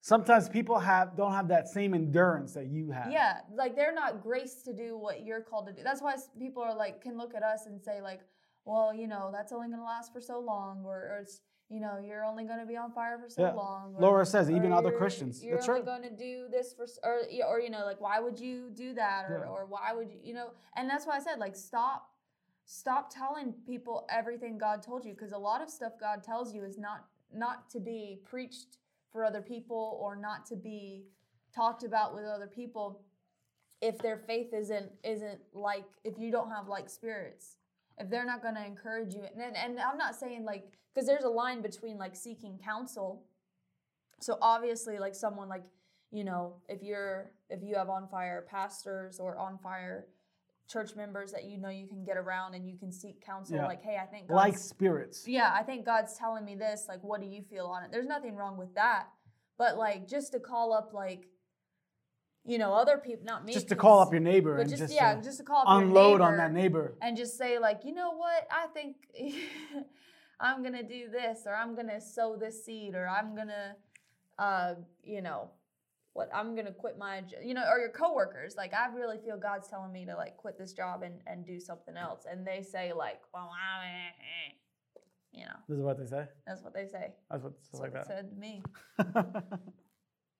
Sometimes 0.00 0.50
people 0.50 0.78
have 0.80 1.16
don't 1.16 1.32
have 1.32 1.48
that 1.48 1.66
same 1.68 1.94
endurance 1.94 2.52
that 2.52 2.66
you 2.66 2.90
have. 2.90 3.10
Yeah, 3.10 3.38
like 3.54 3.74
they're 3.74 3.94
not 3.94 4.22
graced 4.22 4.66
to 4.66 4.74
do 4.74 4.98
what 4.98 5.24
you're 5.24 5.40
called 5.40 5.66
to 5.68 5.72
do. 5.72 5.82
That's 5.82 6.02
why 6.02 6.14
people 6.38 6.62
are 6.62 6.74
like 6.76 7.00
can 7.00 7.16
look 7.16 7.34
at 7.34 7.42
us 7.42 7.64
and 7.64 7.80
say 7.82 8.02
like, 8.02 8.20
well, 8.66 8.92
you 8.92 9.06
know, 9.06 9.30
that's 9.32 9.50
only 9.50 9.68
going 9.68 9.78
to 9.78 9.84
last 9.84 10.12
for 10.12 10.20
so 10.20 10.40
long, 10.40 10.82
or, 10.84 10.96
or 10.96 11.18
it's 11.22 11.40
you 11.74 11.80
know, 11.80 11.98
you're 11.98 12.24
only 12.24 12.44
going 12.44 12.60
to 12.60 12.66
be 12.66 12.76
on 12.76 12.92
fire 12.92 13.18
for 13.18 13.28
so 13.28 13.42
Yeah. 13.42 13.52
long. 13.52 13.94
Or, 13.96 14.00
Laura 14.00 14.26
says 14.26 14.48
even 14.50 14.72
other 14.72 14.92
Christians. 14.92 15.42
You're 15.44 15.56
That's 15.56 15.68
only 15.68 15.80
true. 15.80 15.86
going 15.86 16.02
to 16.02 16.16
do 16.16 16.46
this 16.48 16.72
for, 16.72 16.86
or 17.02 17.22
or 17.48 17.60
you 17.60 17.70
know, 17.70 17.84
like 17.84 18.00
why 18.00 18.20
would 18.20 18.38
you 18.38 18.70
do 18.70 18.94
that, 18.94 19.24
or 19.28 19.40
Yeah. 19.40 19.50
or 19.50 19.66
why 19.66 19.92
would 19.92 20.08
you, 20.12 20.20
you 20.22 20.34
know? 20.34 20.52
And 20.76 20.88
that's 20.88 21.04
why 21.06 21.16
I 21.16 21.20
said 21.20 21.38
like 21.40 21.56
stop, 21.56 22.10
stop 22.64 23.12
telling 23.12 23.52
people 23.66 24.06
everything 24.08 24.56
God 24.56 24.82
told 24.82 25.04
you, 25.04 25.14
because 25.14 25.32
a 25.32 25.38
lot 25.38 25.60
of 25.62 25.68
stuff 25.68 25.94
God 25.98 26.22
tells 26.22 26.54
you 26.54 26.62
is 26.64 26.78
not 26.78 27.06
not 27.32 27.68
to 27.70 27.80
be 27.80 28.20
preached 28.24 28.78
for 29.10 29.24
other 29.24 29.42
people 29.42 29.98
or 30.00 30.14
not 30.14 30.46
to 30.46 30.56
be 30.56 31.06
talked 31.52 31.82
about 31.82 32.14
with 32.14 32.24
other 32.24 32.46
people 32.46 33.02
if 33.80 33.98
their 33.98 34.16
faith 34.18 34.52
isn't 34.54 34.90
isn't 35.02 35.40
like 35.52 35.84
if 36.04 36.18
you 36.18 36.30
don't 36.30 36.50
have 36.50 36.68
like 36.68 36.88
spirits 36.88 37.56
if 37.98 38.10
they're 38.10 38.24
not 38.26 38.42
going 38.42 38.54
to 38.54 38.64
encourage 38.64 39.14
you 39.14 39.22
and 39.40 39.56
and 39.56 39.78
i'm 39.80 39.96
not 39.98 40.14
saying 40.14 40.44
like 40.44 40.64
because 40.94 41.06
there's 41.06 41.24
a 41.24 41.28
line 41.28 41.60
between 41.62 41.96
like 41.98 42.14
seeking 42.16 42.58
counsel 42.64 43.22
so 44.20 44.38
obviously 44.40 44.98
like 44.98 45.14
someone 45.14 45.48
like 45.48 45.64
you 46.10 46.24
know 46.24 46.54
if 46.68 46.82
you're 46.82 47.30
if 47.50 47.62
you 47.62 47.74
have 47.74 47.88
on 47.88 48.06
fire 48.08 48.46
pastors 48.50 49.18
or 49.20 49.36
on 49.38 49.58
fire 49.58 50.06
church 50.66 50.96
members 50.96 51.30
that 51.30 51.44
you 51.44 51.58
know 51.58 51.68
you 51.68 51.86
can 51.86 52.04
get 52.04 52.16
around 52.16 52.54
and 52.54 52.66
you 52.66 52.76
can 52.76 52.90
seek 52.90 53.20
counsel 53.24 53.56
Yeah. 53.56 53.66
like 53.66 53.82
hey 53.82 53.98
i 54.00 54.06
think 54.06 54.30
Like 54.30 54.56
spirits. 54.56 55.26
yeah, 55.28 55.50
I 55.52 55.62
think 55.62 55.84
God's 55.84 56.16
telling 56.16 56.44
me 56.44 56.54
this. 56.54 56.86
Like, 56.88 57.02
what 57.04 57.20
do 57.20 57.26
you 57.26 57.42
feel 57.42 57.66
on 57.66 57.82
it? 57.84 57.90
There's 57.92 58.06
nothing 58.06 58.34
wrong 58.34 58.56
with 58.56 58.74
that. 58.74 59.08
But 59.58 59.76
like, 59.76 60.08
just 60.08 60.32
to 60.32 60.40
call 60.40 60.72
up 60.72 60.94
like, 60.94 61.28
you 62.46 62.58
know, 62.58 62.72
other 62.74 62.98
people, 62.98 63.24
not 63.24 63.44
me. 63.44 63.52
Just 63.52 63.68
to 63.68 63.76
call 63.76 64.00
up 64.00 64.12
your 64.12 64.20
neighbor 64.20 64.58
and 64.58 64.68
just, 64.68 64.82
just, 64.82 64.94
yeah, 64.94 65.20
just 65.20 65.38
to 65.38 65.44
call 65.44 65.62
up 65.66 65.82
unload 65.82 66.20
your 66.20 66.28
on 66.28 66.36
that 66.36 66.52
neighbor. 66.52 66.94
and 67.00 67.16
just 67.16 67.38
say 67.38 67.58
like, 67.58 67.80
you 67.84 67.94
know 67.94 68.12
what, 68.14 68.46
I 68.50 68.66
think 68.68 68.96
I'm 70.40 70.62
gonna 70.62 70.82
do 70.82 71.08
this, 71.10 71.40
or 71.46 71.54
I'm 71.54 71.74
gonna 71.74 72.00
sow 72.00 72.36
this 72.36 72.64
seed, 72.64 72.94
or 72.94 73.08
I'm 73.08 73.34
gonna, 73.34 73.76
uh, 74.38 74.74
you 75.02 75.22
know, 75.22 75.50
what 76.12 76.28
I'm 76.34 76.54
gonna 76.54 76.72
quit 76.72 76.98
my, 76.98 77.22
you 77.42 77.54
know, 77.54 77.64
or 77.70 77.78
your 77.78 77.88
coworkers. 77.90 78.56
Like, 78.56 78.74
I 78.74 78.86
really 78.94 79.18
feel 79.18 79.36
God's 79.38 79.68
telling 79.68 79.92
me 79.92 80.04
to 80.06 80.14
like 80.16 80.36
quit 80.36 80.58
this 80.58 80.72
job 80.72 81.02
and 81.02 81.20
and 81.26 81.46
do 81.46 81.58
something 81.58 81.96
else, 81.96 82.26
and 82.30 82.46
they 82.46 82.62
say 82.62 82.92
like, 82.92 83.20
well, 83.32 83.50
I, 83.52 84.10
you 85.32 85.44
know, 85.46 85.56
This 85.68 85.78
is 85.78 85.82
what 85.82 85.98
they 85.98 86.06
say. 86.06 86.26
that's 86.46 86.62
what 86.62 86.74
they 86.74 86.86
say. 86.86 87.14
That's 87.30 87.42
what 87.42 87.52
That's 87.72 87.80
what 87.80 87.82
like 87.82 87.92
they 87.92 87.98
that. 87.98 88.06
said 88.06 88.30
to 88.30 88.36
me. 88.36 88.62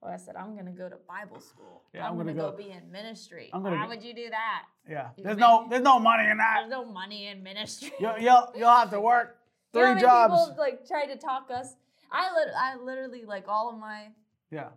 Well, 0.04 0.12
I 0.12 0.18
said 0.18 0.36
I'm 0.36 0.54
gonna 0.54 0.70
go 0.70 0.88
to 0.90 0.96
Bible 1.08 1.40
school. 1.40 1.82
Yeah, 1.94 2.04
I'm 2.04 2.12
I'm, 2.12 2.18
gonna 2.18 2.34
gonna, 2.34 2.50
go- 2.50 2.56
go, 2.56 2.62
be 2.62 2.70
in 2.70 2.92
ministry. 2.92 3.48
I'm 3.54 3.62
gonna 3.62 3.76
Why 3.76 3.84
go- 3.84 3.88
would 3.88 4.02
you 4.02 4.14
do 4.14 4.28
that? 4.28 4.64
yeah. 4.88 5.08
You 5.16 5.24
There's 5.24 5.38
no 5.38 5.66
there's 5.70 5.82
no 5.82 5.98
money 5.98 6.28
in 6.28 6.36
that. 6.36 6.56
There's 6.60 6.70
no 6.70 6.84
money 6.84 7.28
in 7.28 7.42
ministry. 7.42 7.90
You'll 7.98 8.18
you'll, 8.18 8.52
you'll 8.54 8.68
have 8.68 8.90
to 8.90 9.00
work 9.00 9.38
You 9.72 9.80
three 9.80 9.82
know 9.82 9.88
how 9.88 9.94
many 9.94 10.00
jobs. 10.02 10.42
People 10.50 10.56
like 10.62 10.86
try 10.86 11.06
to 11.06 11.16
talk 11.16 11.50
us. 11.50 11.74
I 12.12 12.30
lit- 12.34 12.54
I 12.56 12.76
literally 12.76 13.24
like 13.24 13.48
all 13.48 13.70
of 13.72 13.78
my 13.78 14.08
Yeah. 14.50 14.68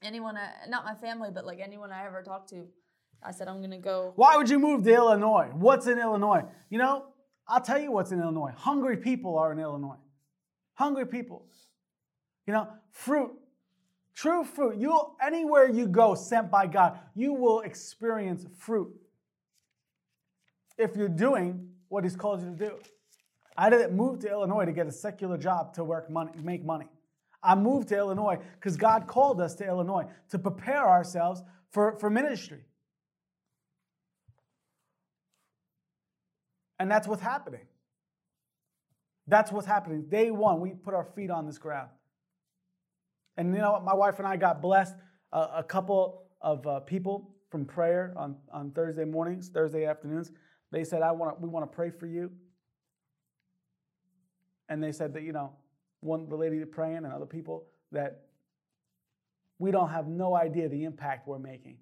anyone 0.00 0.36
I, 0.36 0.68
not 0.68 0.84
my 0.84 0.94
family, 0.94 1.30
but 1.34 1.44
like 1.44 1.58
anyone 1.58 1.90
I 1.90 2.06
ever 2.06 2.22
talked 2.22 2.48
to. 2.50 2.66
I 3.20 3.32
said 3.32 3.48
I'm 3.48 3.60
gonna 3.60 3.80
go. 3.80 4.12
Why 4.14 4.36
would 4.36 4.48
you 4.48 4.60
move 4.60 4.84
to 4.84 4.94
Illinois? 4.94 5.48
What's 5.54 5.88
in 5.88 5.98
Illinois? 5.98 6.44
You 6.70 6.78
know, 6.78 7.06
I'll 7.48 7.60
tell 7.60 7.80
you 7.80 7.90
what's 7.90 8.12
in 8.12 8.20
Illinois. 8.20 8.52
Hungry 8.56 8.96
people 8.96 9.36
are 9.38 9.50
in 9.50 9.58
Illinois. 9.58 9.98
Hungry 10.74 11.04
people. 11.06 11.44
You 12.46 12.52
know, 12.52 12.68
fruit. 12.92 13.32
True 14.18 14.42
fruit. 14.42 14.78
You 14.78 15.00
anywhere 15.24 15.70
you 15.70 15.86
go 15.86 16.16
sent 16.16 16.50
by 16.50 16.66
God, 16.66 16.98
you 17.14 17.34
will 17.34 17.60
experience 17.60 18.44
fruit. 18.58 18.92
If 20.76 20.96
you're 20.96 21.08
doing 21.08 21.68
what 21.88 22.02
he's 22.02 22.16
called 22.16 22.42
you 22.42 22.50
to 22.50 22.56
do. 22.56 22.72
I 23.56 23.70
didn't 23.70 23.96
move 23.96 24.18
to 24.20 24.28
Illinois 24.28 24.64
to 24.64 24.72
get 24.72 24.88
a 24.88 24.92
secular 24.92 25.38
job 25.38 25.72
to 25.74 25.84
work 25.84 26.10
money, 26.10 26.32
make 26.42 26.64
money. 26.64 26.88
I 27.44 27.54
moved 27.54 27.90
to 27.90 27.96
Illinois 27.96 28.38
because 28.54 28.76
God 28.76 29.06
called 29.06 29.40
us 29.40 29.54
to 29.56 29.66
Illinois 29.66 30.06
to 30.30 30.38
prepare 30.40 30.88
ourselves 30.88 31.40
for, 31.70 31.96
for 32.00 32.10
ministry. 32.10 32.64
And 36.80 36.90
that's 36.90 37.06
what's 37.06 37.22
happening. 37.22 37.66
That's 39.28 39.52
what's 39.52 39.66
happening. 39.68 40.06
Day 40.08 40.32
one, 40.32 40.58
we 40.58 40.70
put 40.70 40.94
our 40.94 41.04
feet 41.04 41.30
on 41.30 41.46
this 41.46 41.58
ground. 41.58 41.90
And 43.38 43.54
you 43.54 43.60
know 43.60 43.72
what? 43.72 43.84
My 43.84 43.94
wife 43.94 44.18
and 44.18 44.26
I 44.26 44.36
got 44.36 44.60
blessed. 44.60 44.96
Uh, 45.32 45.46
a 45.54 45.62
couple 45.62 46.24
of 46.40 46.66
uh, 46.66 46.80
people 46.80 47.30
from 47.50 47.64
prayer 47.64 48.12
on, 48.16 48.36
on 48.52 48.72
Thursday 48.72 49.04
mornings, 49.04 49.48
Thursday 49.48 49.86
afternoons. 49.86 50.32
They 50.72 50.84
said, 50.84 51.02
I 51.02 51.12
want 51.12 51.40
we 51.40 51.48
want 51.48 51.70
to 51.70 51.74
pray 51.74 51.90
for 51.90 52.06
you. 52.06 52.30
And 54.68 54.82
they 54.82 54.92
said 54.92 55.14
that, 55.14 55.22
you 55.22 55.32
know, 55.32 55.52
one 56.00 56.28
the 56.28 56.36
lady 56.36 56.62
praying 56.64 56.98
and 56.98 57.06
other 57.06 57.26
people 57.26 57.66
that 57.92 58.24
we 59.58 59.70
don't 59.70 59.88
have 59.88 60.08
no 60.08 60.34
idea 60.34 60.68
the 60.68 60.84
impact 60.84 61.26
we're 61.26 61.38
making. 61.38 61.78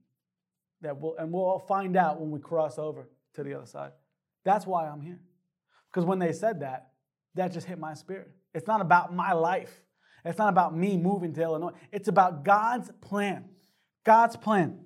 That 0.83 1.01
we'll, 1.01 1.16
and 1.16 1.33
we'll 1.33 1.45
all 1.45 1.59
find 1.59 1.97
out 1.97 2.21
when 2.21 2.31
we 2.31 2.38
cross 2.38 2.79
over 2.79 3.09
to 3.35 3.42
the 3.42 3.55
other 3.55 3.66
side. 3.66 3.92
That's 4.45 4.66
why 4.66 4.87
I'm 4.87 5.01
here. 5.01 5.21
Because 5.90 6.05
when 6.05 6.19
they 6.19 6.33
said 6.33 6.61
that, 6.61 6.90
that 7.35 7.53
just 7.53 7.66
hit 7.66 7.79
my 7.79 7.95
spirit. 7.95 8.31
It's 8.55 8.66
not 8.66 8.81
about 8.81 9.14
my 9.14 9.33
life. 9.33 9.83
It's 10.26 10.38
not 10.38 10.48
about 10.48 10.76
me 10.76 10.96
moving 10.96 11.32
to 11.34 11.42
Illinois. 11.42 11.72
It's 11.92 12.08
about 12.08 12.44
God's 12.44 12.90
plan. 13.00 13.44
God's 14.04 14.36
plan. 14.36 14.80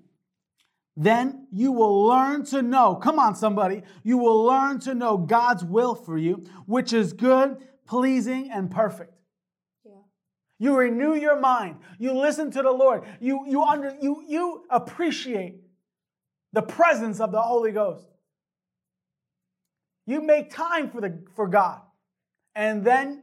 Then 0.97 1.47
you 1.51 1.73
will 1.73 2.05
learn 2.05 2.45
to 2.47 2.61
know, 2.61 2.95
come 2.95 3.19
on, 3.19 3.35
somebody, 3.35 3.83
you 4.03 4.19
will 4.19 4.45
learn 4.45 4.81
to 4.81 4.95
know 4.95 5.17
God's 5.17 5.65
will 5.65 5.95
for 5.95 6.19
you, 6.19 6.45
which 6.67 6.93
is 6.93 7.15
good, 7.15 7.57
pleasing, 7.87 8.51
and 8.51 8.71
perfect. 8.71 9.15
Yeah. 9.85 9.93
You 10.59 10.77
renew 10.77 11.15
your 11.15 11.41
mind. 11.41 11.77
You 11.99 12.13
listen 12.13 12.51
to 12.51 12.63
the 12.63 12.71
Lord. 12.71 13.05
You, 13.19 13.47
you, 13.49 13.63
under, 13.63 13.97
you, 14.01 14.23
you 14.29 14.65
appreciate 14.69 15.63
the 16.53 16.63
presence 16.63 17.19
of 17.19 17.33
the 17.33 17.41
Holy 17.41 17.73
Ghost. 17.73 18.07
You 20.07 20.21
make 20.21 20.51
time 20.51 20.91
for, 20.91 21.01
the, 21.01 21.23
for 21.35 21.47
God. 21.47 21.81
And 22.55 22.85
then 22.85 23.23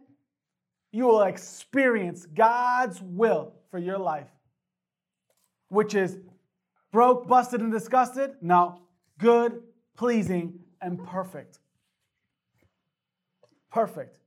you 0.91 1.06
will 1.06 1.23
experience 1.23 2.26
God's 2.26 3.02
will 3.02 3.54
for 3.69 3.78
your 3.78 3.97
life, 3.97 4.30
which 5.69 5.93
is 5.95 6.17
broke, 6.91 7.28
busted, 7.28 7.62
and 7.62 7.71
disgusted. 7.71 8.32
No, 8.41 8.82
good, 9.19 9.62
pleasing, 9.95 10.60
and 10.82 11.04
perfect. 11.06 11.60
Perfect. 13.71 14.19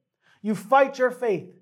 You 0.42 0.54
fight 0.54 0.98
your 0.98 1.10
faith. 1.10 1.52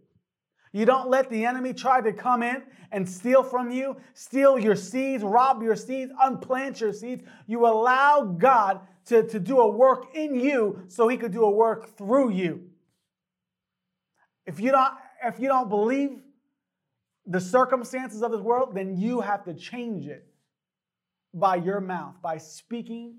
You 0.72 0.84
don't 0.84 1.08
let 1.08 1.30
the 1.30 1.44
enemy 1.46 1.72
try 1.72 2.00
to 2.00 2.12
come 2.12 2.42
in 2.42 2.62
and 2.92 3.08
steal 3.08 3.42
from 3.42 3.70
you, 3.70 3.96
steal 4.14 4.58
your 4.58 4.76
seeds, 4.76 5.22
rob 5.22 5.62
your 5.62 5.76
seeds, 5.76 6.12
unplant 6.20 6.80
your 6.80 6.92
seeds. 6.92 7.22
You 7.46 7.66
allow 7.66 8.22
God 8.22 8.80
to, 9.06 9.22
to 9.28 9.40
do 9.40 9.60
a 9.60 9.68
work 9.68 10.14
in 10.14 10.34
you 10.34 10.82
so 10.88 11.08
he 11.08 11.16
could 11.16 11.32
do 11.32 11.44
a 11.44 11.50
work 11.50 11.96
through 11.96 12.30
you. 12.30 12.67
If 14.48 14.60
you 14.60 14.70
don't, 14.70 14.94
if 15.22 15.38
you 15.38 15.46
don't 15.46 15.68
believe 15.68 16.22
the 17.26 17.38
circumstances 17.38 18.22
of 18.22 18.32
this 18.32 18.40
world, 18.40 18.74
then 18.74 18.96
you 18.96 19.20
have 19.20 19.44
to 19.44 19.52
change 19.52 20.06
it 20.06 20.26
by 21.34 21.56
your 21.56 21.82
mouth, 21.82 22.14
by 22.22 22.38
speaking 22.38 23.16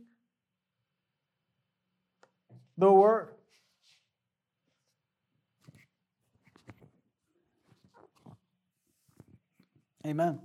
the 2.79 2.91
word. 2.91 3.29
Amen. 10.03 10.39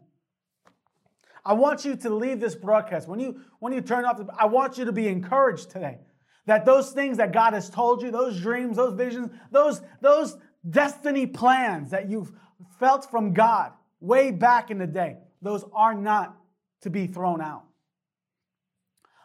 I 1.47 1.55
want 1.55 1.87
you 1.87 1.97
to 1.97 2.11
leave 2.11 2.41
this 2.41 2.55
broadcast. 2.55 3.09
When 3.09 3.21
you 3.21 3.41
when 3.59 3.73
you 3.73 3.81
turn 3.81 4.05
off 4.05 4.19
the, 4.19 4.27
I 4.39 4.45
want 4.45 4.77
you 4.77 4.85
to 4.85 4.93
be 4.93 5.09
encouraged 5.09 5.71
today. 5.71 6.01
That 6.45 6.67
those 6.67 6.93
things 6.93 7.17
that 7.17 7.33
God 7.33 7.55
has 7.55 7.71
told 7.71 8.03
you, 8.03 8.11
those 8.11 8.39
dreams, 8.39 8.77
those 8.77 8.93
visions, 8.93 9.31
those 9.51 9.81
those 10.03 10.37
destiny 10.69 11.27
plans 11.27 11.91
that 11.91 12.11
you've 12.11 12.33
felt 12.79 13.11
from 13.11 13.33
God 13.33 13.73
way 14.01 14.31
back 14.31 14.71
in 14.71 14.79
the 14.79 14.87
day, 14.87 15.19
those 15.43 15.65
are 15.73 15.95
not 15.95 16.37
to 16.83 16.91
be 16.91 17.07
thrown 17.07 17.41
out. 17.41 17.65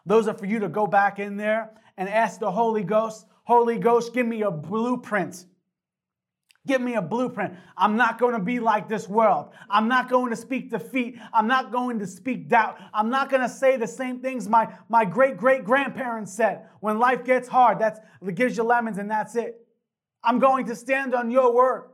Those 0.05 0.27
are 0.27 0.33
for 0.33 0.45
you 0.45 0.59
to 0.59 0.69
go 0.69 0.87
back 0.87 1.19
in 1.19 1.37
there 1.37 1.71
and 1.97 2.09
ask 2.09 2.39
the 2.39 2.51
Holy 2.51 2.83
Ghost, 2.83 3.25
Holy 3.43 3.77
Ghost, 3.77 4.13
give 4.13 4.25
me 4.25 4.41
a 4.41 4.51
blueprint. 4.51 5.45
Give 6.67 6.81
me 6.81 6.95
a 6.95 7.01
blueprint. 7.01 7.55
I'm 7.77 7.95
not 7.95 8.19
going 8.19 8.33
to 8.33 8.39
be 8.39 8.59
like 8.59 8.87
this 8.87 9.07
world. 9.07 9.53
I'm 9.69 9.87
not 9.87 10.09
going 10.09 10.29
to 10.29 10.35
speak 10.35 10.69
defeat. 10.69 11.17
I'm 11.33 11.47
not 11.47 11.71
going 11.71 11.99
to 11.99 12.07
speak 12.07 12.49
doubt. 12.49 12.77
I'm 12.93 13.09
not 13.09 13.29
going 13.29 13.41
to 13.41 13.49
say 13.49 13.77
the 13.77 13.87
same 13.87 14.19
things 14.19 14.47
my, 14.47 14.71
my 14.87 15.05
great 15.05 15.37
great 15.37 15.63
grandparents 15.63 16.33
said. 16.33 16.65
When 16.79 16.99
life 16.99 17.23
gets 17.23 17.47
hard, 17.47 17.79
that's 17.79 17.99
it 18.21 18.35
gives 18.35 18.57
you 18.57 18.63
lemons 18.63 18.97
and 18.97 19.09
that's 19.09 19.35
it. 19.35 19.65
I'm 20.23 20.39
going 20.39 20.65
to 20.67 20.75
stand 20.75 21.15
on 21.15 21.31
your 21.31 21.53
word. 21.53 21.89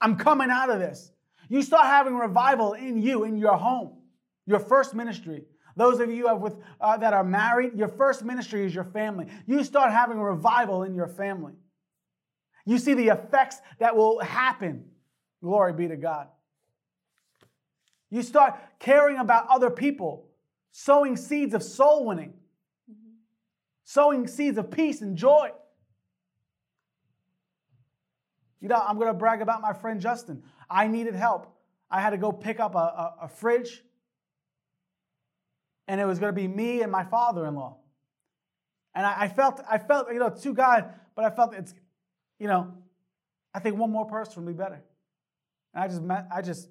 I'm 0.00 0.16
coming 0.16 0.50
out 0.50 0.70
of 0.70 0.78
this. 0.78 1.12
You 1.48 1.62
start 1.62 1.86
having 1.86 2.14
revival 2.14 2.74
in 2.74 3.02
you, 3.02 3.24
in 3.24 3.36
your 3.36 3.56
home, 3.56 3.98
your 4.46 4.60
first 4.60 4.94
ministry. 4.94 5.44
Those 5.76 6.00
of 6.00 6.10
you 6.10 6.26
have 6.28 6.40
with, 6.40 6.56
uh, 6.80 6.96
that 6.98 7.12
are 7.12 7.24
married, 7.24 7.74
your 7.74 7.88
first 7.88 8.24
ministry 8.24 8.64
is 8.64 8.74
your 8.74 8.84
family. 8.84 9.26
You 9.46 9.64
start 9.64 9.92
having 9.92 10.20
revival 10.20 10.84
in 10.84 10.94
your 10.94 11.08
family. 11.08 11.54
You 12.66 12.78
see 12.78 12.94
the 12.94 13.08
effects 13.08 13.58
that 13.78 13.96
will 13.96 14.20
happen. 14.20 14.84
Glory 15.42 15.72
be 15.72 15.88
to 15.88 15.96
God. 15.96 16.28
You 18.10 18.22
start 18.22 18.58
caring 18.78 19.18
about 19.18 19.46
other 19.48 19.70
people, 19.70 20.28
sowing 20.72 21.16
seeds 21.16 21.54
of 21.54 21.62
soul 21.62 22.06
winning, 22.06 22.34
sowing 23.84 24.26
seeds 24.26 24.58
of 24.58 24.70
peace 24.70 25.00
and 25.00 25.16
joy. 25.16 25.50
You 28.60 28.68
know, 28.68 28.76
I'm 28.76 28.96
going 28.96 29.08
to 29.08 29.14
brag 29.14 29.42
about 29.42 29.60
my 29.62 29.72
friend 29.72 30.00
Justin. 30.00 30.42
I 30.68 30.86
needed 30.86 31.14
help. 31.14 31.56
I 31.90 32.00
had 32.00 32.10
to 32.10 32.18
go 32.18 32.30
pick 32.30 32.60
up 32.60 32.74
a, 32.74 32.78
a, 32.78 33.14
a 33.22 33.28
fridge, 33.28 33.82
and 35.88 36.00
it 36.00 36.04
was 36.04 36.18
going 36.18 36.32
to 36.34 36.40
be 36.40 36.46
me 36.46 36.82
and 36.82 36.92
my 36.92 37.04
father-in-law. 37.04 37.76
And 38.94 39.06
I, 39.06 39.22
I 39.22 39.28
felt, 39.28 39.60
I 39.68 39.78
felt, 39.78 40.12
you 40.12 40.18
know, 40.18 40.30
two 40.30 40.54
guys, 40.54 40.84
but 41.16 41.24
I 41.24 41.30
felt 41.30 41.54
it's, 41.54 41.74
you 42.38 42.46
know, 42.46 42.72
I 43.54 43.58
think 43.60 43.76
one 43.76 43.90
more 43.90 44.06
person 44.06 44.44
would 44.44 44.56
be 44.56 44.56
better. 44.56 44.82
And 45.74 45.84
I 45.84 45.88
just 45.88 46.02
met, 46.02 46.26
I 46.32 46.42
just 46.42 46.68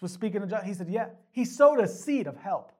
was 0.00 0.12
speaking 0.12 0.40
to 0.40 0.46
Justin. 0.46 0.68
He 0.68 0.74
said, 0.74 0.88
yeah. 0.88 1.08
He 1.32 1.44
sowed 1.44 1.80
a 1.80 1.88
seed 1.88 2.26
of 2.26 2.36
help. 2.36 2.72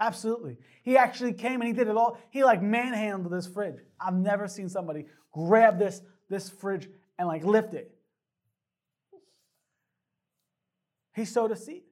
Absolutely. 0.00 0.58
He 0.82 0.96
actually 0.96 1.32
came 1.32 1.60
and 1.60 1.68
he 1.68 1.72
did 1.72 1.88
it 1.88 1.96
all. 1.96 2.18
He 2.30 2.44
like 2.44 2.62
manhandled 2.62 3.32
this 3.32 3.46
fridge. 3.46 3.76
I've 4.00 4.14
never 4.14 4.48
seen 4.48 4.68
somebody 4.68 5.06
grab 5.32 5.78
this, 5.78 6.02
this 6.28 6.50
fridge 6.50 6.88
and 7.18 7.28
like 7.28 7.44
lift 7.44 7.74
it. 7.74 7.94
He 11.14 11.24
sowed 11.24 11.52
a 11.52 11.56
seed. 11.56 11.82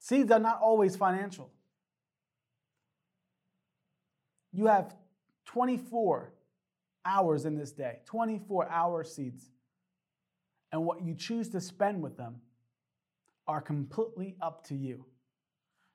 Seeds 0.00 0.30
are 0.30 0.38
not 0.38 0.60
always 0.60 0.96
financial. 0.96 1.50
You 4.52 4.66
have 4.66 4.94
24 5.46 6.32
hours 7.04 7.44
in 7.44 7.56
this 7.56 7.72
day, 7.72 7.98
24 8.06 8.68
hour 8.68 9.04
seeds. 9.04 9.50
And 10.72 10.84
what 10.84 11.02
you 11.02 11.14
choose 11.14 11.48
to 11.50 11.60
spend 11.60 12.02
with 12.02 12.16
them 12.16 12.36
are 13.46 13.60
completely 13.60 14.36
up 14.40 14.66
to 14.66 14.74
you. 14.74 15.04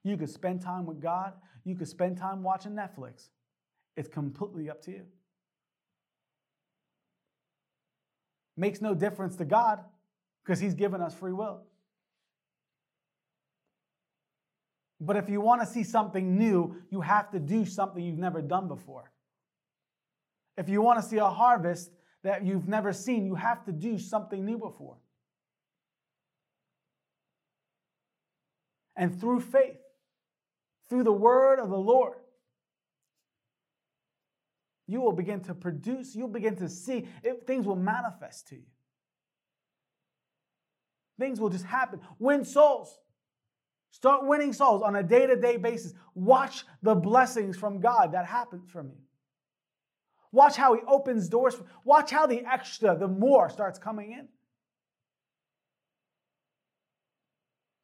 You 0.04 0.18
could 0.18 0.30
spend 0.30 0.62
time 0.62 0.86
with 0.86 1.02
God, 1.02 1.34
you 1.64 1.76
could 1.76 1.88
spend 1.88 2.18
time 2.18 2.42
watching 2.42 2.72
Netflix. 2.72 3.30
It's 3.96 4.08
completely 4.08 4.70
up 4.70 4.82
to 4.84 4.92
you. 4.92 5.04
Makes 8.58 8.82
no 8.82 8.94
difference 8.94 9.36
to 9.38 9.46
God 9.46 9.84
because 10.44 10.60
He's 10.60 10.74
given 10.74 11.02
us 11.02 11.14
free 11.14 11.34
will. 11.34 11.62
But 15.00 15.18
if 15.18 15.30
you 15.30 15.42
want 15.42 15.62
to 15.62 15.68
see 15.68 15.84
something 15.84 16.38
new, 16.38 16.76
you 16.92 17.02
have 17.02 17.32
to 17.32 17.40
do 17.40 17.66
something 17.66 18.04
you've 18.04 18.20
never 18.20 18.42
done 18.42 18.68
before. 18.68 19.12
If 20.58 20.70
you 20.70 20.82
want 20.82 21.02
to 21.02 21.08
see 21.08 21.18
a 21.18 21.28
harvest 21.28 21.92
that 22.24 22.46
you've 22.46 22.68
never 22.68 22.94
seen, 22.94 23.26
you 23.26 23.36
have 23.36 23.64
to 23.66 23.72
do 23.72 23.98
something 23.98 24.46
new 24.46 24.58
before. 24.58 24.98
And 28.96 29.20
through 29.20 29.40
faith, 29.40 29.80
through 30.90 31.04
the 31.04 31.12
word 31.12 31.60
of 31.60 31.70
the 31.70 31.78
Lord, 31.78 32.18
you 34.88 35.02
will 35.02 35.14
begin 35.14 35.40
to 35.42 35.54
produce, 35.54 36.16
you'll 36.16 36.28
begin 36.28 36.56
to 36.58 36.68
see, 36.68 37.08
it, 37.24 37.48
things 37.48 37.66
will 37.66 37.78
manifest 37.78 38.50
to 38.50 38.56
you. 38.56 38.66
Things 41.18 41.40
will 41.40 41.50
just 41.50 41.66
happen. 41.66 42.02
Win 42.20 42.44
souls. 42.44 43.00
Start 43.92 44.26
winning 44.26 44.54
souls 44.54 44.82
on 44.82 44.96
a 44.96 45.04
day 45.04 45.28
to 45.28 45.36
day 45.36 45.58
basis. 45.58 45.94
Watch 46.16 46.66
the 46.82 46.96
blessings 46.96 47.58
from 47.58 47.80
God 47.80 48.14
that 48.14 48.26
happen 48.26 48.64
from 48.68 48.88
you. 48.88 48.98
Watch 50.32 50.56
how 50.56 50.74
He 50.74 50.82
opens 50.88 51.28
doors. 51.28 51.56
Watch 51.84 52.12
how 52.12 52.26
the 52.26 52.46
extra, 52.46 52.98
the 52.98 53.08
more 53.08 53.50
starts 53.50 53.78
coming 53.78 54.14
in. 54.14 54.28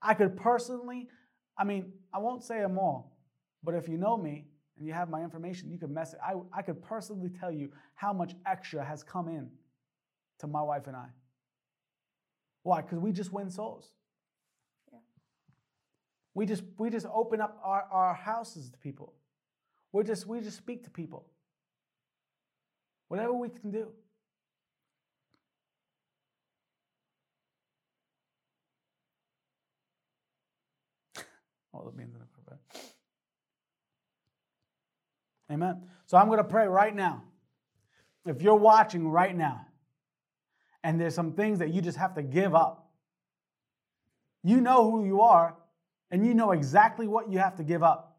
I 0.02 0.14
could 0.14 0.38
personally, 0.38 1.10
I 1.58 1.64
mean, 1.64 1.92
I 2.14 2.20
won't 2.20 2.44
say 2.44 2.60
them 2.60 2.78
all, 2.78 3.18
but 3.64 3.74
if 3.74 3.90
you 3.90 3.98
know 3.98 4.16
me 4.16 4.46
and 4.78 4.88
you 4.88 4.94
have 4.94 5.10
my 5.10 5.22
information, 5.22 5.70
you 5.70 5.78
could 5.78 5.92
message. 5.92 6.20
I, 6.26 6.36
I 6.54 6.62
could 6.62 6.82
personally 6.82 7.30
tell 7.30 7.52
you 7.52 7.72
how 7.96 8.14
much 8.14 8.34
extra 8.46 8.86
has 8.86 9.04
come 9.04 9.28
in 9.28 9.50
to 10.40 10.48
my 10.48 10.62
wife 10.62 10.88
and 10.88 10.96
I. 10.96 11.08
Why? 12.64 12.82
Because 12.82 13.00
we 13.00 13.12
just 13.12 13.34
win 13.34 13.50
souls. 13.50 13.92
Yeah. 14.92 15.00
We 16.34 16.46
just 16.46 16.64
we 16.78 16.90
just 16.90 17.08
open 17.14 17.42
up 17.42 17.60
our, 17.64 17.88
our 17.92 18.14
houses 18.14 18.70
to 18.70 18.78
people. 18.78 19.14
We 19.92 20.04
just 20.04 20.28
we 20.28 20.42
just 20.42 20.58
speak 20.58 20.84
to 20.84 20.90
people. 20.90 21.26
Whatever 23.08 23.34
we 23.34 23.50
can 23.50 23.72
do. 23.72 23.88
All 31.74 31.86
the 31.86 31.92
beans 31.92 32.14
in 32.16 32.22
provide. 32.34 32.60
Amen. 35.52 35.84
So 36.06 36.18
I'm 36.18 36.28
going 36.28 36.38
to 36.40 36.44
pray 36.44 36.68
right 36.68 36.94
now. 36.96 37.24
If 38.26 38.42
you're 38.42 38.56
watching 38.56 39.08
right 39.08 39.36
now, 39.36 39.66
and 40.84 41.00
there's 41.00 41.16
some 41.16 41.34
things 41.34 41.60
that 41.60 41.74
you 41.74 41.82
just 41.82 41.98
have 41.98 42.16
to 42.16 42.24
give 42.24 42.54
up, 42.54 42.90
you 44.44 44.62
know 44.62 44.90
who 44.90 45.06
you 45.06 45.22
are 45.22 45.56
and 46.12 46.26
you 46.26 46.34
know 46.34 46.52
exactly 46.52 47.08
what 47.08 47.32
you 47.32 47.40
have 47.40 47.56
to 47.58 47.64
give 47.64 47.84
up. 47.84 48.18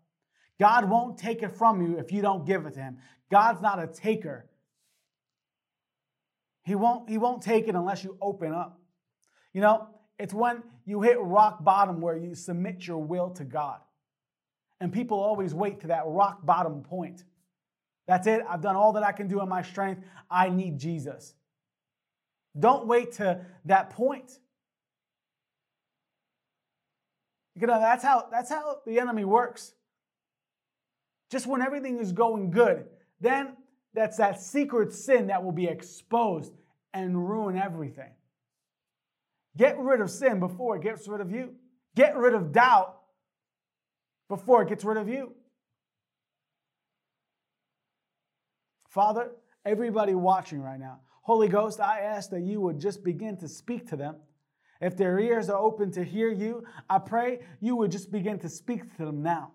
God 0.59 0.89
won't 0.89 1.19
take 1.19 1.43
it 1.43 1.53
from 1.53 1.81
you 1.81 1.99
if 1.99 2.13
you 2.13 2.21
don't 2.21 2.45
give 2.45 2.67
it 2.67 2.75
to 2.75 2.81
him. 2.81 2.99
God's 3.31 3.61
not 3.63 3.83
a 3.83 3.87
taker. 3.87 4.47
He 6.69 6.75
won't, 6.75 7.09
he 7.09 7.17
won't 7.17 7.41
take 7.41 7.67
it 7.67 7.75
unless 7.75 8.05
you 8.05 8.19
open 8.21 8.53
up. 8.53 8.79
You 9.55 9.63
know, 9.63 9.89
it's 10.19 10.35
when 10.35 10.63
you 10.85 11.01
hit 11.01 11.17
rock 11.19 11.65
bottom 11.65 12.03
where 12.03 12.19
you 12.19 12.35
submit 12.35 12.87
your 12.87 12.99
will 12.99 13.31
to 13.31 13.45
God. 13.45 13.81
And 14.79 14.93
people 14.93 15.19
always 15.19 15.55
wait 15.55 15.81
to 15.81 15.87
that 15.87 16.03
rock 16.05 16.45
bottom 16.45 16.83
point. 16.83 17.25
That's 18.07 18.27
it. 18.27 18.43
I've 18.47 18.61
done 18.61 18.77
all 18.77 18.93
that 18.93 19.03
I 19.03 19.13
can 19.13 19.29
do 19.29 19.41
in 19.41 19.49
my 19.49 19.63
strength. 19.63 20.03
I 20.31 20.51
need 20.51 20.77
Jesus. 20.79 21.33
Don't 22.59 22.87
wait 22.87 23.13
to 23.13 23.41
that 23.65 23.89
point. 23.89 24.39
You 27.55 27.67
know, 27.67 27.81
that's 27.81 28.05
how 28.05 28.27
that's 28.31 28.51
how 28.51 28.81
the 28.87 29.01
enemy 29.01 29.25
works. 29.25 29.73
Just 31.31 31.47
when 31.47 31.63
everything 31.63 31.99
is 31.99 32.13
going 32.13 32.51
good, 32.51 32.85
then 33.23 33.57
that's 33.95 34.17
that 34.19 34.41
secret 34.41 34.93
sin 34.93 35.29
that 35.29 35.43
will 35.43 35.53
be 35.53 35.67
exposed 35.67 36.53
and 36.93 37.29
ruin 37.29 37.57
everything. 37.57 38.11
Get 39.57 39.79
rid 39.79 40.01
of 40.01 40.11
sin 40.11 40.41
before 40.41 40.77
it 40.77 40.83
gets 40.83 41.09
rid 41.09 41.21
of 41.21 41.31
you. 41.31 41.55
Get 41.97 42.17
rid 42.17 42.35
of 42.35 42.53
doubt 42.53 42.97
before 44.29 44.63
it 44.63 44.69
gets 44.69 44.85
rid 44.85 44.97
of 44.97 45.09
you. 45.09 45.33
Father, 48.89 49.33
everybody 49.65 50.15
watching 50.15 50.61
right 50.61 50.79
now, 50.79 51.01
Holy 51.23 51.49
Ghost, 51.49 51.81
I 51.81 52.01
ask 52.01 52.31
that 52.31 52.43
you 52.43 52.61
would 52.61 52.79
just 52.81 53.03
begin 53.05 53.37
to 53.39 53.49
speak 53.49 53.89
to 53.89 53.97
them 53.97 54.17
if 54.81 54.97
their 54.97 55.19
ears 55.19 55.51
are 55.51 55.59
open 55.59 55.91
to 55.93 56.05
hear 56.05 56.31
you, 56.31 56.65
I 56.89 56.99
pray 56.99 57.41
you 57.61 57.77
would 57.77 57.91
just 57.91 58.13
begin 58.13 58.39
to 58.41 58.49
speak 58.49 58.97
to 58.97 59.05
them 59.05 59.23
now. 59.23 59.53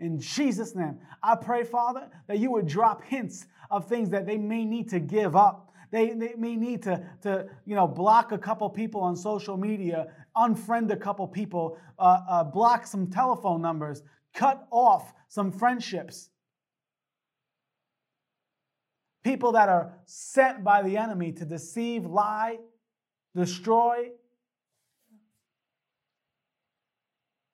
In 0.00 0.20
Jesus' 0.20 0.74
name, 0.74 0.98
I 1.22 1.34
pray, 1.34 1.64
Father, 1.64 2.08
that 2.28 2.38
you 2.38 2.50
would 2.52 2.66
drop 2.66 3.02
hints 3.02 3.46
of 3.70 3.88
things 3.88 4.10
that 4.10 4.26
they 4.26 4.38
may 4.38 4.64
need 4.64 4.88
to 4.90 5.00
give 5.00 5.34
up. 5.34 5.72
They, 5.90 6.10
they 6.10 6.34
may 6.36 6.54
need 6.54 6.82
to, 6.84 7.02
to, 7.22 7.48
you 7.64 7.74
know, 7.74 7.88
block 7.88 8.30
a 8.32 8.38
couple 8.38 8.68
people 8.70 9.00
on 9.00 9.16
social 9.16 9.56
media, 9.56 10.08
unfriend 10.36 10.90
a 10.92 10.96
couple 10.96 11.26
people, 11.26 11.78
uh, 11.98 12.20
uh, 12.28 12.44
block 12.44 12.86
some 12.86 13.08
telephone 13.08 13.60
numbers, 13.60 14.02
cut 14.34 14.66
off 14.70 15.12
some 15.28 15.50
friendships. 15.50 16.30
People 19.24 19.52
that 19.52 19.68
are 19.68 19.94
sent 20.04 20.62
by 20.62 20.82
the 20.82 20.96
enemy 20.96 21.32
to 21.32 21.44
deceive, 21.44 22.04
lie, 22.04 22.58
destroy, 23.34 24.10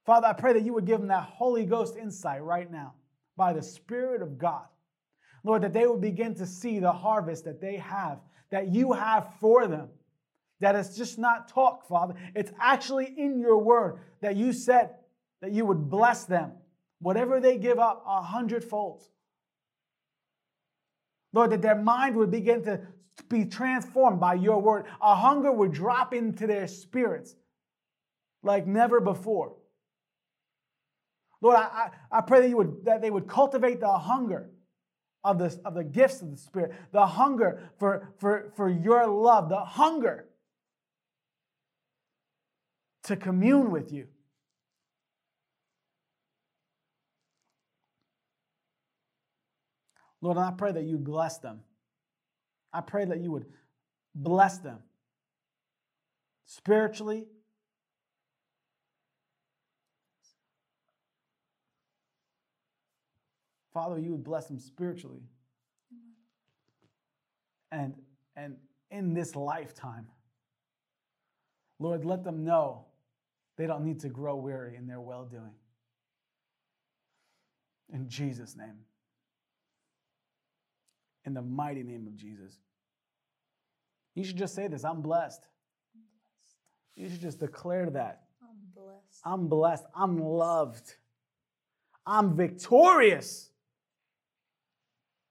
Father, 0.04 0.26
I 0.26 0.32
pray 0.34 0.52
that 0.52 0.64
you 0.64 0.74
would 0.74 0.84
give 0.84 0.98
them 0.98 1.08
that 1.08 1.24
Holy 1.24 1.64
Ghost 1.64 1.96
insight 1.96 2.42
right 2.42 2.70
now 2.70 2.94
by 3.36 3.52
the 3.52 3.62
Spirit 3.62 4.22
of 4.22 4.38
God. 4.38 4.66
Lord, 5.42 5.62
that 5.62 5.72
they 5.72 5.86
would 5.86 6.00
begin 6.00 6.34
to 6.36 6.46
see 6.46 6.78
the 6.78 6.92
harvest 6.92 7.44
that 7.44 7.60
they 7.60 7.76
have, 7.76 8.18
that 8.50 8.72
you 8.72 8.92
have 8.92 9.34
for 9.40 9.66
them. 9.66 9.88
That 10.60 10.76
it's 10.76 10.96
just 10.96 11.18
not 11.18 11.48
talk, 11.48 11.86
Father. 11.88 12.14
It's 12.34 12.52
actually 12.58 13.14
in 13.16 13.38
your 13.38 13.58
word 13.58 13.98
that 14.20 14.36
you 14.36 14.52
said 14.52 14.90
that 15.40 15.52
you 15.52 15.66
would 15.66 15.90
bless 15.90 16.24
them, 16.24 16.52
whatever 17.00 17.40
they 17.40 17.58
give 17.58 17.78
up, 17.78 18.02
a 18.06 18.22
hundredfold. 18.22 19.02
Lord, 21.32 21.50
that 21.50 21.62
their 21.62 21.74
mind 21.74 22.16
would 22.16 22.30
begin 22.30 22.62
to 22.64 22.80
be 23.28 23.44
transformed 23.44 24.20
by 24.20 24.34
your 24.34 24.60
word. 24.62 24.86
A 25.02 25.14
hunger 25.14 25.50
would 25.50 25.72
drop 25.72 26.14
into 26.14 26.46
their 26.46 26.66
spirits 26.66 27.34
like 28.42 28.66
never 28.66 29.00
before. 29.00 29.56
Lord, 31.44 31.58
I, 31.58 31.90
I, 32.10 32.22
pray 32.22 32.40
that, 32.40 32.48
you 32.48 32.56
would, 32.56 32.86
that 32.86 33.02
they 33.02 33.10
would 33.10 33.28
cultivate 33.28 33.78
the 33.78 33.92
hunger 33.92 34.48
of 35.22 35.38
the, 35.38 35.60
of 35.66 35.74
the 35.74 35.84
gifts 35.84 36.22
of 36.22 36.30
the 36.30 36.38
Spirit, 36.38 36.72
the 36.90 37.04
hunger 37.04 37.70
for, 37.78 38.14
for, 38.18 38.50
for 38.56 38.70
your 38.70 39.06
love, 39.06 39.50
the 39.50 39.60
hunger 39.60 40.24
to 43.02 43.16
commune 43.16 43.70
with 43.70 43.92
you. 43.92 44.06
Lord, 50.22 50.38
and 50.38 50.46
I 50.46 50.52
pray 50.52 50.72
that 50.72 50.84
you 50.84 50.96
bless 50.96 51.36
them. 51.36 51.60
I 52.72 52.80
pray 52.80 53.04
that 53.04 53.20
you 53.20 53.30
would 53.30 53.44
bless 54.14 54.56
them 54.56 54.78
spiritually, 56.46 57.26
Father, 63.74 63.98
you 63.98 64.12
would 64.12 64.22
bless 64.22 64.46
them 64.46 64.60
spiritually. 64.60 65.24
And, 67.72 67.94
and 68.36 68.56
in 68.92 69.14
this 69.14 69.34
lifetime, 69.34 70.06
Lord, 71.80 72.04
let 72.04 72.22
them 72.22 72.44
know 72.44 72.86
they 73.56 73.66
don't 73.66 73.84
need 73.84 73.98
to 74.00 74.08
grow 74.08 74.36
weary 74.36 74.76
in 74.76 74.86
their 74.86 75.00
well 75.00 75.24
doing. 75.24 75.54
In 77.92 78.08
Jesus' 78.08 78.56
name. 78.56 78.78
In 81.24 81.34
the 81.34 81.42
mighty 81.42 81.82
name 81.82 82.06
of 82.06 82.16
Jesus. 82.16 82.58
You 84.14 84.22
should 84.22 84.36
just 84.36 84.54
say 84.54 84.68
this 84.68 84.84
I'm 84.84 85.02
blessed. 85.02 85.48
You 86.94 87.08
should 87.08 87.20
just 87.20 87.40
declare 87.40 87.90
that. 87.90 88.22
I'm 88.40 88.58
blessed. 88.72 89.20
I'm 89.24 89.48
blessed. 89.48 89.84
I'm 89.96 90.18
loved. 90.18 90.94
I'm 92.06 92.36
victorious. 92.36 93.50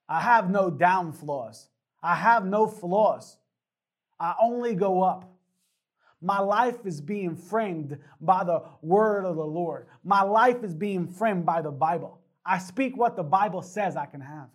I 0.08 0.22
have 0.22 0.50
no 0.50 0.70
down 0.70 1.14
flaws. 1.14 1.70
I 2.02 2.16
have 2.16 2.46
no 2.46 2.68
flaws. 2.68 3.38
I 4.20 4.36
only 4.42 4.76
go 4.76 5.02
up. 5.02 5.30
My 6.22 6.40
life 6.40 6.86
is 6.86 7.02
being 7.02 7.36
framed 7.36 7.98
by 8.22 8.44
the 8.44 8.64
word 8.82 9.26
of 9.26 9.36
the 9.36 9.46
Lord. 9.46 9.88
My 10.04 10.22
life 10.22 10.64
is 10.64 10.74
being 10.74 11.08
framed 11.08 11.46
by 11.46 11.62
the 11.62 11.72
Bible. 11.72 12.22
I 12.46 12.60
speak 12.60 12.96
what 12.96 13.16
the 13.16 13.24
Bible 13.24 13.62
says 13.62 13.98
I 13.98 14.06
can 14.06 14.22
have. 14.22 14.50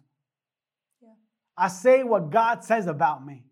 Yeah. 1.02 1.08
I 1.56 1.68
say 1.68 2.04
what 2.04 2.30
God 2.30 2.64
says 2.64 2.86
about 2.86 3.24
me. 3.24 3.44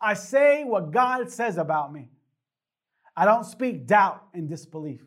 I 0.00 0.14
say 0.14 0.64
what 0.64 0.90
God 0.90 1.30
says 1.30 1.58
about 1.58 1.92
me. 1.92 2.10
I 3.16 3.24
don't 3.24 3.44
speak 3.44 3.86
doubt 3.86 4.24
and 4.34 4.48
disbelief. 4.48 5.02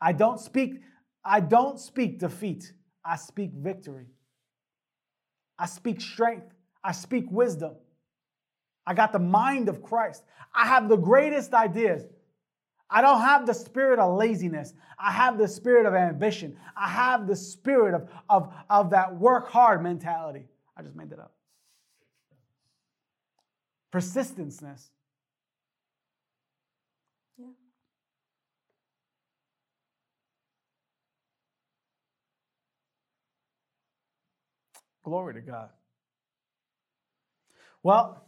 I 0.00 0.12
don't 0.12 0.40
speak 0.40 0.80
I 1.24 1.40
don't 1.40 1.78
speak 1.78 2.18
defeat. 2.18 2.72
I 3.04 3.16
speak 3.16 3.52
victory. 3.52 4.06
I 5.62 5.66
speak 5.66 6.00
strength. 6.00 6.52
I 6.82 6.90
speak 6.90 7.26
wisdom. 7.30 7.74
I 8.84 8.94
got 8.94 9.12
the 9.12 9.20
mind 9.20 9.68
of 9.68 9.80
Christ. 9.80 10.24
I 10.52 10.66
have 10.66 10.88
the 10.88 10.96
greatest 10.96 11.54
ideas. 11.54 12.02
I 12.90 13.00
don't 13.00 13.20
have 13.20 13.46
the 13.46 13.54
spirit 13.54 14.00
of 14.00 14.18
laziness. 14.18 14.74
I 14.98 15.12
have 15.12 15.38
the 15.38 15.46
spirit 15.46 15.86
of 15.86 15.94
ambition. 15.94 16.56
I 16.76 16.88
have 16.88 17.28
the 17.28 17.36
spirit 17.36 17.94
of, 17.94 18.10
of, 18.28 18.52
of 18.68 18.90
that 18.90 19.14
work 19.16 19.50
hard 19.50 19.84
mentality. 19.84 20.46
I 20.76 20.82
just 20.82 20.96
made 20.96 21.10
that 21.10 21.20
up. 21.20 21.32
Persistenceness. 23.92 24.88
Yeah. 27.38 27.46
Glory 35.02 35.34
to 35.34 35.40
God. 35.40 35.70
Well, 37.82 38.24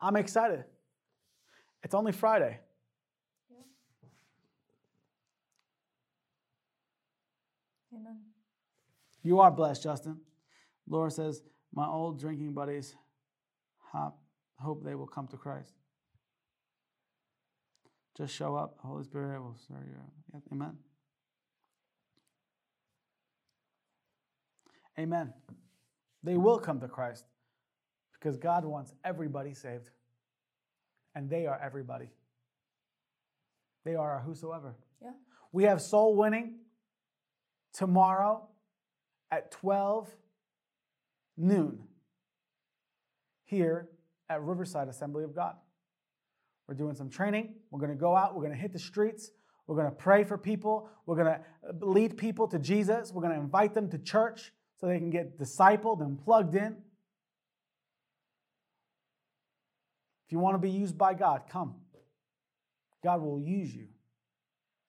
I'm 0.00 0.16
excited. 0.16 0.64
It's 1.82 1.94
only 1.94 2.12
Friday. 2.12 2.58
Amen. 7.94 8.20
You 9.22 9.40
are 9.40 9.50
blessed, 9.50 9.82
Justin. 9.82 10.20
Laura 10.88 11.10
says, 11.10 11.42
My 11.74 11.86
old 11.86 12.18
drinking 12.18 12.54
buddies 12.54 12.94
hop, 13.92 14.18
hope 14.58 14.84
they 14.84 14.94
will 14.94 15.06
come 15.06 15.26
to 15.28 15.36
Christ. 15.36 15.72
Just 18.16 18.34
show 18.34 18.54
up. 18.54 18.76
The 18.80 18.88
Holy 18.88 19.04
Spirit 19.04 19.40
will 19.40 19.56
stir 19.56 19.84
you. 19.86 20.40
Amen. 20.52 20.76
Amen. 25.00 25.32
They 26.22 26.36
will 26.36 26.58
come 26.58 26.80
to 26.80 26.88
Christ 26.88 27.24
because 28.12 28.36
God 28.36 28.66
wants 28.66 28.92
everybody 29.02 29.54
saved. 29.54 29.88
And 31.14 31.30
they 31.30 31.46
are 31.46 31.58
everybody. 31.60 32.10
They 33.84 33.94
are 33.94 34.20
whosoever. 34.20 34.76
Yeah. 35.02 35.12
We 35.52 35.64
have 35.64 35.80
soul 35.80 36.14
winning 36.16 36.56
tomorrow 37.72 38.46
at 39.30 39.50
12 39.50 40.08
noon 41.38 41.80
here 43.44 43.88
at 44.28 44.42
Riverside 44.42 44.88
Assembly 44.88 45.24
of 45.24 45.34
God. 45.34 45.54
We're 46.68 46.74
doing 46.74 46.94
some 46.94 47.08
training. 47.08 47.54
We're 47.70 47.80
going 47.80 47.90
to 47.90 47.98
go 47.98 48.14
out. 48.14 48.34
We're 48.34 48.42
going 48.42 48.54
to 48.54 48.60
hit 48.60 48.72
the 48.74 48.78
streets. 48.78 49.30
We're 49.66 49.76
going 49.76 49.88
to 49.88 49.96
pray 49.96 50.24
for 50.24 50.36
people. 50.36 50.90
We're 51.06 51.16
going 51.16 51.34
to 51.34 51.86
lead 51.86 52.18
people 52.18 52.46
to 52.48 52.58
Jesus. 52.58 53.12
We're 53.12 53.22
going 53.22 53.34
to 53.34 53.40
invite 53.40 53.72
them 53.72 53.88
to 53.90 53.98
church 53.98 54.52
so 54.80 54.86
they 54.86 54.98
can 54.98 55.10
get 55.10 55.38
discipled 55.38 56.00
and 56.00 56.18
plugged 56.18 56.54
in. 56.54 56.76
If 60.26 60.32
you 60.32 60.38
want 60.38 60.54
to 60.54 60.58
be 60.58 60.70
used 60.70 60.96
by 60.96 61.12
God, 61.12 61.42
come. 61.50 61.74
God 63.04 63.20
will 63.20 63.40
use 63.40 63.74
you. 63.74 63.88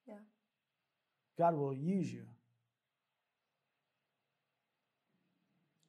Yeah. 0.07 0.15
God 1.37 1.55
will 1.55 1.73
use 1.73 2.11
you. 2.11 2.23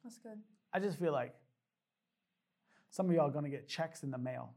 That's 0.03 0.17
good. 0.17 0.39
I 0.73 0.79
just 0.79 0.99
feel 0.99 1.13
like 1.13 1.33
some 2.89 3.07
of 3.09 3.15
y'all 3.15 3.27
are 3.27 3.31
going 3.31 3.45
to 3.45 3.49
get 3.49 3.69
checks 3.69 4.03
in 4.03 4.11
the 4.11 4.17
mail 4.17 4.53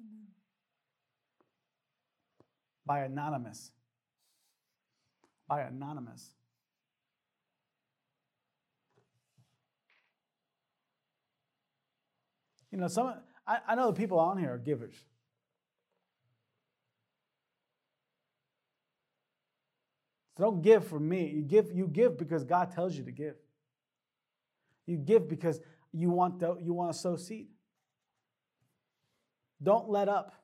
Amen. 0.00 0.28
by 2.86 3.00
anonymous. 3.00 3.70
By 5.46 5.62
anonymous. 5.62 6.30
You 12.74 12.80
know, 12.80 12.88
some 12.88 13.14
I, 13.46 13.58
I 13.68 13.74
know 13.76 13.86
the 13.86 13.92
people 13.92 14.18
on 14.18 14.36
here 14.36 14.54
are 14.54 14.58
givers. 14.58 14.96
So 20.36 20.42
don't 20.42 20.60
give 20.60 20.84
for 20.84 20.98
me. 20.98 21.28
You 21.28 21.42
give, 21.42 21.70
you 21.72 21.86
give 21.86 22.18
because 22.18 22.42
God 22.42 22.72
tells 22.72 22.96
you 22.96 23.04
to 23.04 23.12
give. 23.12 23.36
You 24.86 24.96
give 24.96 25.28
because 25.28 25.60
you 25.92 26.10
want 26.10 26.40
to, 26.40 26.56
you 26.60 26.72
want 26.72 26.92
to 26.92 26.98
sow 26.98 27.14
seed. 27.14 27.46
Don't 29.62 29.88
let 29.88 30.08
up. 30.08 30.34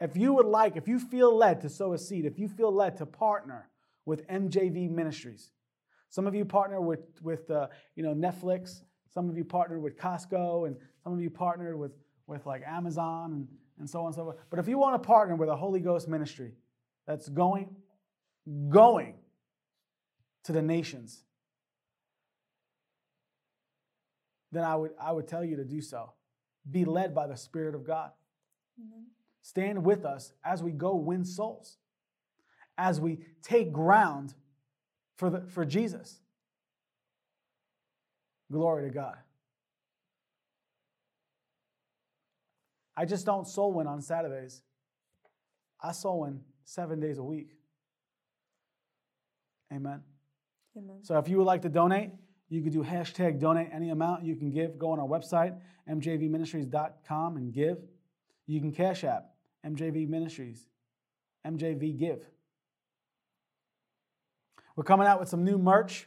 If 0.00 0.16
you 0.16 0.32
would 0.32 0.46
like, 0.46 0.76
if 0.76 0.88
you 0.88 0.98
feel 0.98 1.36
led 1.36 1.60
to 1.60 1.68
sow 1.68 1.92
a 1.92 1.98
seed, 1.98 2.24
if 2.24 2.40
you 2.40 2.48
feel 2.48 2.72
led 2.72 2.96
to 2.96 3.06
partner 3.06 3.70
with 4.04 4.26
MJV 4.26 4.90
Ministries, 4.90 5.52
some 6.08 6.26
of 6.26 6.34
you 6.34 6.44
partner 6.44 6.80
with 6.80 7.04
with 7.22 7.48
uh, 7.52 7.68
you 7.94 8.02
know 8.02 8.14
Netflix, 8.14 8.80
some 9.16 9.30
of 9.30 9.38
you 9.38 9.44
partnered 9.44 9.80
with 9.80 9.96
Costco, 9.96 10.66
and 10.66 10.76
some 11.02 11.14
of 11.14 11.22
you 11.22 11.30
partnered 11.30 11.78
with 11.78 11.92
with 12.26 12.44
like 12.44 12.62
Amazon 12.66 13.32
and, 13.32 13.48
and 13.78 13.88
so 13.88 14.00
on 14.00 14.08
and 14.08 14.14
so 14.14 14.24
forth. 14.24 14.36
But 14.50 14.58
if 14.58 14.68
you 14.68 14.76
want 14.76 15.02
to 15.02 15.06
partner 15.06 15.34
with 15.36 15.48
a 15.48 15.56
Holy 15.56 15.80
Ghost 15.80 16.06
ministry 16.06 16.52
that's 17.06 17.30
going 17.30 17.74
going 18.68 19.14
to 20.44 20.52
the 20.52 20.60
nations, 20.60 21.24
then 24.52 24.64
I 24.64 24.76
would 24.76 24.90
I 25.00 25.12
would 25.12 25.26
tell 25.26 25.42
you 25.42 25.56
to 25.56 25.64
do 25.64 25.80
so. 25.80 26.12
Be 26.70 26.84
led 26.84 27.14
by 27.14 27.26
the 27.26 27.38
Spirit 27.38 27.74
of 27.74 27.86
God. 27.86 28.10
Amen. 28.78 29.06
Stand 29.40 29.82
with 29.82 30.04
us 30.04 30.34
as 30.44 30.62
we 30.62 30.72
go 30.72 30.94
win 30.94 31.24
souls, 31.24 31.78
as 32.76 33.00
we 33.00 33.20
take 33.42 33.72
ground 33.72 34.34
for, 35.16 35.30
the, 35.30 35.40
for 35.48 35.64
Jesus. 35.64 36.20
Glory 38.50 38.88
to 38.88 38.94
God. 38.94 39.16
I 42.96 43.04
just 43.04 43.26
don't 43.26 43.46
soul 43.46 43.72
win 43.72 43.86
on 43.86 44.00
Saturdays. 44.00 44.62
I 45.80 45.92
soul 45.92 46.20
win 46.20 46.40
seven 46.64 47.00
days 47.00 47.18
a 47.18 47.22
week. 47.24 47.50
Amen. 49.72 50.00
Amen. 50.76 50.98
So 51.02 51.18
if 51.18 51.28
you 51.28 51.38
would 51.38 51.46
like 51.46 51.62
to 51.62 51.68
donate, 51.68 52.10
you 52.48 52.62
could 52.62 52.72
do 52.72 52.82
hashtag 52.82 53.40
donate 53.40 53.68
any 53.72 53.90
amount 53.90 54.24
you 54.24 54.36
can 54.36 54.50
give. 54.50 54.78
Go 54.78 54.90
on 54.90 55.00
our 55.00 55.06
website, 55.06 55.56
mjvministries.com, 55.90 57.36
and 57.36 57.52
give. 57.52 57.78
You 58.46 58.60
can 58.60 58.72
cash 58.72 59.02
app 59.04 59.30
MJV 59.66 60.08
Ministries, 60.08 60.68
MJV 61.44 61.98
Give. 61.98 62.24
We're 64.76 64.84
coming 64.84 65.06
out 65.06 65.18
with 65.18 65.28
some 65.28 65.42
new 65.42 65.58
merch, 65.58 66.06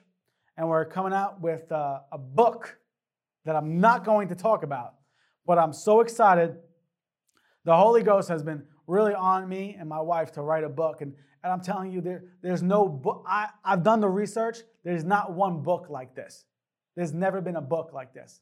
and 0.60 0.68
we're 0.68 0.84
coming 0.84 1.14
out 1.14 1.40
with 1.40 1.72
uh, 1.72 2.02
a 2.12 2.18
book 2.18 2.78
that 3.46 3.56
I'm 3.56 3.80
not 3.80 4.04
going 4.04 4.28
to 4.28 4.36
talk 4.36 4.64
about, 4.64 4.96
but 5.46 5.58
I'm 5.58 5.72
so 5.72 6.02
excited. 6.02 6.58
The 7.64 7.74
Holy 7.74 8.04
Ghost 8.04 8.28
has 8.28 8.44
been 8.44 8.64
really 8.86 9.14
on 9.14 9.48
me 9.48 9.78
and 9.80 9.88
my 9.88 10.02
wife 10.02 10.34
to 10.34 10.42
write 10.42 10.66
a 10.66 10.70
book, 10.70 11.00
and, 11.00 11.14
and 11.46 11.54
I'm 11.54 11.62
telling 11.62 11.94
you, 11.94 12.02
there, 12.02 12.26
there's 12.44 12.62
no 12.62 12.90
book. 12.90 13.24
I, 13.26 13.48
I've 13.64 13.84
done 13.84 14.02
the 14.02 14.10
research. 14.10 14.58
There's 14.84 15.06
not 15.06 15.32
one 15.34 15.64
book 15.64 15.88
like 15.90 16.14
this. 16.14 16.44
There's 16.98 17.14
never 17.14 17.40
been 17.40 17.56
a 17.56 17.62
book 17.62 17.92
like 17.94 18.14
this. 18.14 18.42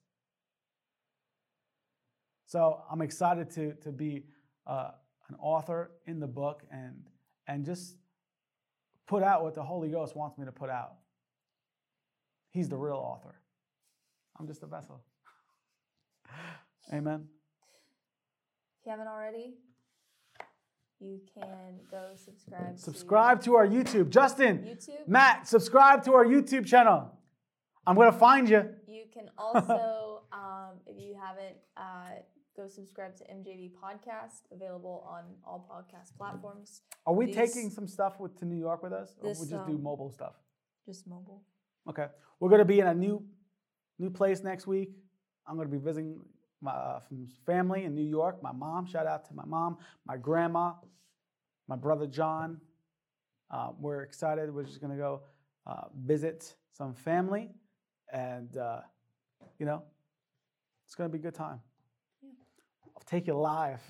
So 2.48 2.82
I'm 2.92 3.04
excited 3.04 3.52
to, 3.52 3.74
to 3.84 3.92
be 3.92 4.24
uh, 4.66 4.90
an 5.30 5.36
author 5.40 5.92
in 6.08 6.20
the 6.20 6.28
book 6.28 6.64
and, 6.72 6.96
and 7.48 7.64
just 7.64 7.96
put 9.06 9.22
out 9.22 9.44
what 9.44 9.54
the 9.54 9.62
Holy 9.62 9.90
Ghost 9.90 10.16
wants 10.16 10.40
me 10.40 10.46
to 10.46 10.52
put 10.52 10.72
out. 10.72 10.94
He's 12.52 12.70
the 12.70 12.78
real 12.78 12.96
author. 12.96 13.36
I'm 14.40 14.48
just 14.48 14.64
a 14.64 14.68
vessel. 14.68 15.04
Amen. 16.94 17.28
If 18.82 18.86
you 18.86 18.92
haven't 18.92 19.08
already, 19.08 19.56
you 21.00 21.20
can 21.34 21.80
go 21.92 22.12
subscribe. 22.16 22.78
Subscribe 22.78 23.42
to 23.44 23.56
our 23.56 23.68
YouTube. 23.68 24.10
Justin, 24.10 24.60
YouTube. 24.60 25.08
Matt, 25.08 25.48
subscribe 25.48 26.04
to 26.06 26.14
our 26.14 26.26
YouTube 26.26 26.66
channel. 26.66 27.12
I'm 27.86 27.96
gonna 27.96 28.12
find 28.12 28.50
you. 28.50 28.66
You 28.88 29.04
can 29.14 29.30
also, 29.38 30.22
um, 30.32 30.80
if 30.86 30.98
you 31.00 31.16
haven't, 31.22 31.58
uh, 31.78 32.22
go 32.56 32.68
subscribe 32.68 33.16
to 33.18 33.24
MJV 33.26 33.72
Podcast, 33.74 34.42
available 34.52 35.08
on 35.08 35.24
all 35.46 35.70
podcast 35.72 36.18
platforms. 36.18 36.82
Are 37.06 37.14
we 37.14 37.28
These- 37.28 37.36
taking 37.36 37.70
some 37.70 37.88
stuff 37.88 38.20
with 38.20 38.38
to 38.40 38.46
New 38.46 38.58
York 38.58 38.82
with 38.82 38.94
us, 38.94 39.16
or 39.22 39.30
This, 39.30 39.40
we 39.40 39.48
just 39.48 39.68
do 39.68 39.74
um, 39.76 39.84
mobile 39.84 40.10
stuff? 40.10 40.34
Just 40.86 41.08
mobile. 41.08 41.44
Okay, 41.90 42.08
we're 42.40 42.50
gonna 42.50 42.66
be 42.66 42.80
in 42.80 42.88
a 42.88 42.94
new 42.94 43.24
new 43.98 44.10
place 44.10 44.44
next 44.44 44.68
week. 44.68 44.90
I'm 45.48 45.56
gonna 45.56 45.70
be 45.70 45.78
visiting 45.78 46.20
my 46.62 46.72
uh, 46.72 47.00
from 47.00 47.28
family 47.46 47.86
in 47.86 47.96
New 47.96 48.04
York. 48.04 48.44
My 48.44 48.52
mom. 48.52 48.86
Shout 48.86 49.08
out 49.08 49.26
to 49.30 49.34
my 49.34 49.46
mom, 49.46 49.78
my 50.06 50.18
grandma, 50.18 50.74
my 51.68 51.78
brother 51.78 52.06
John. 52.06 52.60
Uh, 53.50 53.70
we're 53.80 54.02
excited. 54.02 54.54
We're 54.54 54.66
just 54.66 54.82
gonna 54.82 54.98
go 54.98 55.22
uh, 55.66 55.84
visit 56.04 56.56
some 56.74 56.94
family, 56.94 57.52
and 58.12 58.58
uh, 58.58 58.82
you 59.58 59.66
know, 59.66 59.82
it's 60.86 60.96
gonna 60.96 61.10
be 61.10 61.20
a 61.20 61.22
good 61.22 61.36
time. 61.36 61.62
I'll 62.96 63.04
take 63.06 63.28
you 63.28 63.34
live 63.34 63.82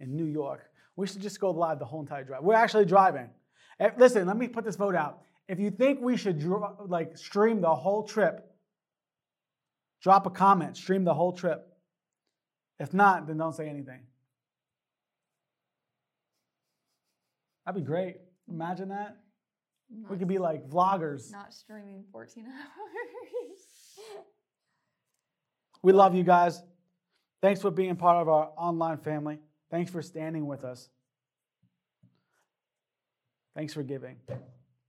in 0.00 0.14
New 0.14 0.26
York. 0.26 0.70
We 0.96 1.06
should 1.06 1.22
just 1.22 1.40
go 1.40 1.50
live 1.50 1.78
the 1.78 1.86
whole 1.86 2.00
entire 2.00 2.24
drive. 2.24 2.42
We're 2.42 2.54
actually 2.54 2.84
driving. 2.84 3.30
Eh, 3.80 3.90
Listen, 3.96 4.26
let 4.26 4.36
me 4.36 4.48
put 4.48 4.64
this 4.64 4.76
vote 4.76 4.94
out. 4.96 5.22
If 5.48 5.58
you 5.58 5.70
think 5.70 6.00
we 6.00 6.16
should 6.16 6.44
like 6.86 7.16
stream 7.16 7.60
the 7.60 7.74
whole 7.74 8.02
trip, 8.02 8.44
drop 10.02 10.26
a 10.26 10.30
comment. 10.30 10.76
Stream 10.76 11.04
the 11.04 11.14
whole 11.14 11.32
trip. 11.32 11.66
If 12.78 12.92
not, 12.92 13.26
then 13.26 13.38
don't 13.38 13.54
say 13.54 13.68
anything. 13.68 14.00
That'd 17.64 17.82
be 17.82 17.86
great. 17.86 18.16
Imagine 18.48 18.90
that. 18.90 19.16
We 20.10 20.18
could 20.18 20.28
be 20.28 20.38
like 20.38 20.68
vloggers. 20.68 21.32
Not 21.32 21.52
streaming 21.52 22.04
14 22.12 22.44
hours. 22.46 22.54
We 25.82 25.92
love 25.92 26.14
you 26.14 26.24
guys. 26.24 26.62
Thanks 27.40 27.62
for 27.62 27.70
being 27.70 27.96
part 27.96 28.16
of 28.16 28.28
our 28.28 28.50
online 28.56 28.98
family. 28.98 29.38
Thanks 29.70 29.90
for 29.90 30.02
standing 30.02 30.46
with 30.46 30.64
us. 30.64 30.88
Thanks 33.54 33.72
for 33.72 33.82
giving. 33.82 34.16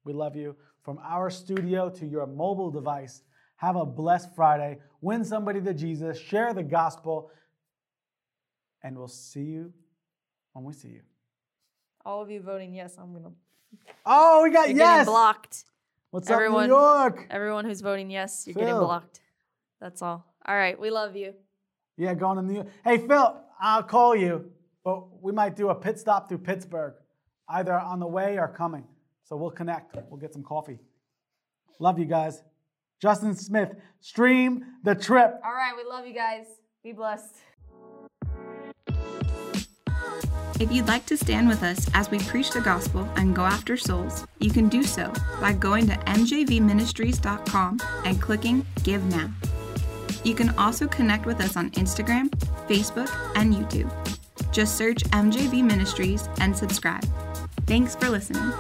We 0.10 0.16
love 0.16 0.36
you. 0.36 0.56
From 0.82 0.98
our 1.04 1.30
studio 1.30 1.88
to 1.92 2.04
your 2.08 2.26
mobile 2.26 2.72
device, 2.72 3.22
have 3.58 3.76
a 3.76 3.86
blessed 3.86 4.34
Friday. 4.36 4.80
Win 5.02 5.24
somebody 5.24 5.62
to 5.62 5.72
Jesus, 5.72 6.18
share 6.20 6.52
the 6.52 6.64
gospel, 6.64 7.30
and 8.82 8.98
we'll 8.98 9.08
see 9.08 9.44
you 9.44 9.72
when 10.54 10.66
we 10.66 10.74
see 10.74 10.88
you. 10.88 11.02
all 12.06 12.24
of 12.24 12.32
you 12.32 12.42
voting 12.42 12.74
yes, 12.74 12.96
I'm 12.98 13.14
gonna. 13.14 13.30
Oh, 14.04 14.42
we 14.42 14.50
got 14.50 14.70
You're 14.70 14.80
yes. 14.80 15.06
blocked. 15.06 15.66
What's 16.10 16.28
Everyone- 16.32 16.64
up, 16.64 16.70
New 16.70 16.76
York? 16.76 17.28
Everyone 17.30 17.66
who's 17.66 17.82
voting 17.82 18.10
yes, 18.10 18.48
you're 18.48 18.56
getting 18.56 18.80
blocked. 18.80 19.22
That's 19.80 20.02
all. 20.02 20.26
All 20.48 20.56
right, 20.56 20.80
we 20.80 20.90
love 20.90 21.16
you. 21.16 21.36
Yeah, 21.98 22.16
going 22.16 22.38
to 22.38 22.42
New 22.42 22.56
York. 22.56 22.68
Hey, 22.84 22.98
Phil, 22.98 23.38
I'll 23.62 23.84
call 23.84 24.16
you, 24.16 24.52
but 24.84 25.22
we 25.22 25.32
might 25.34 25.56
do 25.56 25.70
a 25.70 25.76
pit 25.76 26.00
stop 26.00 26.28
through 26.30 26.40
Pittsburgh, 26.40 26.96
either 27.48 27.78
on 27.80 28.00
the 28.00 28.08
way 28.08 28.40
or 28.40 28.48
coming. 28.48 28.86
So 29.30 29.38
we'll 29.38 29.52
connect. 29.52 29.96
We'll 30.10 30.20
get 30.20 30.34
some 30.34 30.44
coffee. 30.44 30.80
Love 31.80 32.00
you 32.00 32.06
guys. 32.06 32.42
Justin 33.00 33.36
Smith, 33.36 33.76
stream 34.02 34.66
the 34.84 34.96
trip. 34.96 35.40
All 35.46 35.54
right, 35.54 35.74
we 35.78 35.84
love 35.88 36.08
you 36.08 36.16
guys. 36.16 36.48
Be 36.84 36.92
blessed. 36.92 37.36
If 40.60 40.72
you'd 40.72 40.88
like 40.88 41.06
to 41.06 41.16
stand 41.16 41.48
with 41.48 41.64
us 41.64 41.88
as 41.94 42.12
we 42.12 42.20
preach 42.20 42.50
the 42.52 42.60
gospel 42.60 43.08
and 43.16 43.34
go 43.34 43.44
after 43.44 43.78
souls, 43.78 44.28
you 44.40 44.52
can 44.52 44.68
do 44.68 44.84
so 44.84 45.14
by 45.40 45.54
going 45.54 45.88
to 45.88 45.94
mjvministries.com 45.94 47.80
and 48.04 48.22
clicking 48.22 48.66
Give 48.84 49.06
Now. 49.06 49.32
You 50.26 50.36
can 50.36 50.50
also 50.58 50.86
connect 50.86 51.26
with 51.26 51.40
us 51.40 51.56
on 51.56 51.70
Instagram, 51.72 52.30
Facebook, 52.68 53.10
and 53.36 53.54
YouTube. 53.54 53.90
Just 54.52 54.76
search 54.76 55.04
MJV 55.12 55.64
Ministries 55.64 56.28
and 56.42 56.58
subscribe. 56.58 57.06
Thanks 57.66 57.96
for 57.96 58.10
listening. 58.10 58.52